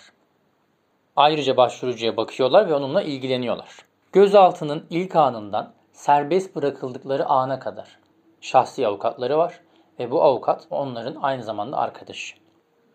Ayrıca 1.16 1.56
başvurucuya 1.56 2.16
bakıyorlar 2.16 2.68
ve 2.68 2.74
onunla 2.74 3.02
ilgileniyorlar. 3.02 3.76
Gözaltının 4.12 4.86
ilk 4.90 5.16
anından 5.16 5.72
serbest 5.92 6.56
bırakıldıkları 6.56 7.26
ana 7.26 7.58
kadar 7.58 7.98
şahsi 8.40 8.86
avukatları 8.86 9.38
var 9.38 9.60
ve 9.98 10.10
bu 10.10 10.22
avukat 10.22 10.66
onların 10.70 11.16
aynı 11.22 11.42
zamanda 11.42 11.76
arkadaşı. 11.76 12.36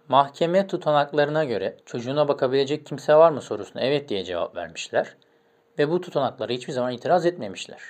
Mahkeme 0.09 0.67
tutanaklarına 0.67 1.43
göre 1.43 1.77
çocuğuna 1.85 2.27
bakabilecek 2.27 2.85
kimse 2.85 3.15
var 3.15 3.31
mı 3.31 3.41
sorusuna 3.41 3.81
evet 3.81 4.09
diye 4.09 4.23
cevap 4.23 4.55
vermişler 4.55 5.15
ve 5.79 5.89
bu 5.89 6.01
tutanaklara 6.01 6.53
hiçbir 6.53 6.73
zaman 6.73 6.93
itiraz 6.93 7.25
etmemişler. 7.25 7.81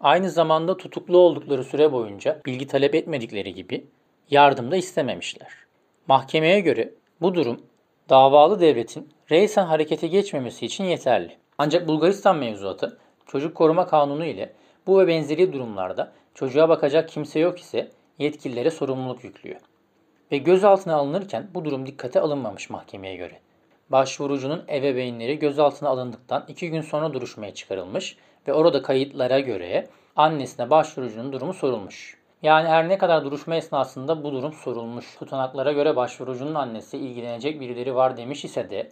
Aynı 0.00 0.30
zamanda 0.30 0.76
tutuklu 0.76 1.18
oldukları 1.18 1.64
süre 1.64 1.92
boyunca 1.92 2.40
bilgi 2.46 2.66
talep 2.66 2.94
etmedikleri 2.94 3.54
gibi 3.54 3.86
yardım 4.30 4.70
da 4.70 4.76
istememişler. 4.76 5.65
Mahkemeye 6.08 6.60
göre 6.60 6.94
bu 7.20 7.34
durum 7.34 7.60
davalı 8.08 8.60
devletin 8.60 9.08
reysen 9.30 9.66
harekete 9.66 10.06
geçmemesi 10.06 10.66
için 10.66 10.84
yeterli. 10.84 11.36
Ancak 11.58 11.88
Bulgaristan 11.88 12.36
mevzuatı 12.36 12.98
çocuk 13.26 13.54
koruma 13.54 13.86
kanunu 13.86 14.24
ile 14.24 14.52
bu 14.86 14.98
ve 14.98 15.06
benzeri 15.08 15.52
durumlarda 15.52 16.12
çocuğa 16.34 16.68
bakacak 16.68 17.08
kimse 17.08 17.40
yok 17.40 17.60
ise 17.60 17.90
yetkililere 18.18 18.70
sorumluluk 18.70 19.24
yüklüyor. 19.24 19.60
Ve 20.32 20.38
gözaltına 20.38 20.94
alınırken 20.94 21.48
bu 21.54 21.64
durum 21.64 21.86
dikkate 21.86 22.20
alınmamış 22.20 22.70
mahkemeye 22.70 23.16
göre. 23.16 23.40
Başvurucunun 23.90 24.64
ebeveynleri 24.68 25.38
gözaltına 25.38 25.88
alındıktan 25.88 26.44
2 26.48 26.70
gün 26.70 26.80
sonra 26.80 27.14
duruşmaya 27.14 27.54
çıkarılmış 27.54 28.16
ve 28.48 28.52
orada 28.52 28.82
kayıtlara 28.82 29.40
göre 29.40 29.86
annesine 30.16 30.70
başvurucunun 30.70 31.32
durumu 31.32 31.54
sorulmuş. 31.54 32.16
Yani 32.46 32.68
her 32.68 32.88
ne 32.88 32.98
kadar 32.98 33.24
duruşma 33.24 33.56
esnasında 33.56 34.24
bu 34.24 34.32
durum 34.32 34.52
sorulmuş, 34.52 35.16
tutanaklara 35.18 35.72
göre 35.72 35.96
başvurucunun 35.96 36.54
annesi 36.54 36.98
ilgilenecek 36.98 37.60
birileri 37.60 37.94
var 37.94 38.16
demiş 38.16 38.44
ise 38.44 38.70
de 38.70 38.90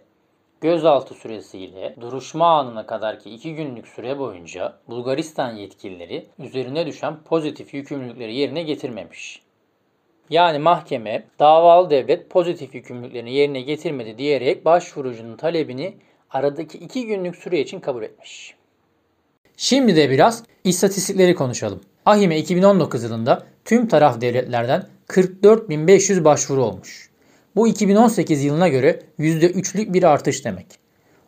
gözaltı 0.61 1.13
süresiyle 1.13 1.95
duruşma 2.01 2.59
anına 2.59 2.85
kadarki 2.85 3.29
2 3.29 3.55
günlük 3.55 3.87
süre 3.87 4.19
boyunca 4.19 4.73
Bulgaristan 4.89 5.55
yetkilileri 5.55 6.25
üzerine 6.39 6.85
düşen 6.85 7.17
pozitif 7.25 7.73
yükümlülükleri 7.73 8.35
yerine 8.35 8.63
getirmemiş. 8.63 9.41
Yani 10.29 10.59
mahkeme 10.59 11.23
davalı 11.39 11.89
devlet 11.89 12.29
pozitif 12.29 12.75
yükümlülüklerini 12.75 13.33
yerine 13.33 13.61
getirmedi 13.61 14.17
diyerek 14.17 14.65
başvurucunun 14.65 15.37
talebini 15.37 15.97
aradaki 16.29 16.77
2 16.77 17.07
günlük 17.07 17.35
süre 17.35 17.59
için 17.59 17.79
kabul 17.79 18.03
etmiş. 18.03 18.55
Şimdi 19.57 19.95
de 19.95 20.09
biraz 20.09 20.43
istatistikleri 20.63 21.35
konuşalım. 21.35 21.81
Ahime 22.05 22.37
2019 22.37 23.03
yılında 23.03 23.43
tüm 23.65 23.87
taraf 23.87 24.21
devletlerden 24.21 24.87
44.500 25.07 26.23
başvuru 26.23 26.63
olmuş. 26.63 27.09
Bu 27.55 27.67
2018 27.67 28.43
yılına 28.43 28.67
göre 28.67 29.01
%3'lük 29.19 29.93
bir 29.93 30.03
artış 30.03 30.45
demek. 30.45 30.65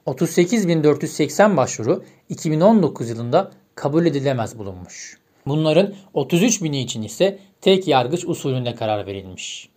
38.480 0.07 1.57
başvuru 1.57 2.03
2019 2.29 3.09
yılında 3.09 3.51
kabul 3.75 4.05
edilemez 4.05 4.59
bulunmuş. 4.59 5.17
Bunların 5.45 5.93
33 6.13 6.63
bini 6.63 6.81
için 6.81 7.01
ise 7.01 7.39
tek 7.61 7.87
yargıç 7.87 8.25
usulünde 8.25 8.75
karar 8.75 9.05
verilmiş. 9.05 9.69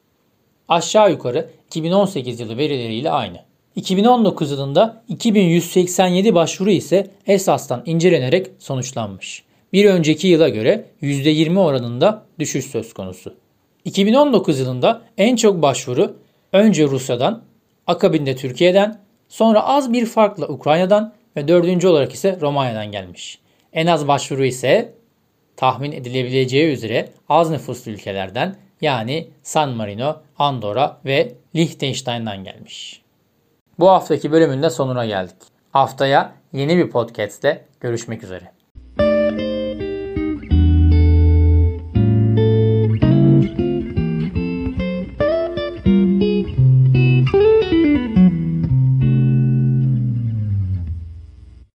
Aşağı 0.68 1.10
yukarı 1.10 1.50
2018 1.66 2.40
yılı 2.40 2.56
verileriyle 2.56 3.10
aynı. 3.10 3.38
2019 3.76 4.50
yılında 4.50 5.02
2187 5.08 6.34
başvuru 6.34 6.70
ise 6.70 7.10
esastan 7.26 7.82
incelenerek 7.86 8.50
sonuçlanmış. 8.58 9.49
Bir 9.72 9.84
önceki 9.84 10.28
yıla 10.28 10.48
göre 10.48 10.84
%20 11.02 11.58
oranında 11.58 12.26
düşüş 12.38 12.66
söz 12.66 12.92
konusu. 12.94 13.34
2019 13.84 14.60
yılında 14.60 15.02
en 15.18 15.36
çok 15.36 15.62
başvuru 15.62 16.16
önce 16.52 16.84
Rusya'dan, 16.84 17.42
akabinde 17.86 18.36
Türkiye'den, 18.36 19.00
sonra 19.28 19.66
az 19.66 19.92
bir 19.92 20.06
farkla 20.06 20.48
Ukrayna'dan 20.48 21.12
ve 21.36 21.48
dördüncü 21.48 21.88
olarak 21.88 22.12
ise 22.12 22.38
Romanya'dan 22.40 22.92
gelmiş. 22.92 23.38
En 23.72 23.86
az 23.86 24.08
başvuru 24.08 24.44
ise 24.44 24.94
tahmin 25.56 25.92
edilebileceği 25.92 26.72
üzere 26.72 27.08
az 27.28 27.50
nüfuslu 27.50 27.92
ülkelerden 27.92 28.56
yani 28.80 29.28
San 29.42 29.70
Marino, 29.70 30.16
Andorra 30.38 31.00
ve 31.04 31.34
Liechtenstein'dan 31.56 32.44
gelmiş. 32.44 33.02
Bu 33.78 33.88
haftaki 33.88 34.32
bölümün 34.32 34.62
de 34.62 34.70
sonuna 34.70 35.06
geldik. 35.06 35.36
Haftaya 35.70 36.32
yeni 36.52 36.76
bir 36.76 36.90
podcastle 36.90 37.64
görüşmek 37.80 38.24
üzere. 38.24 38.59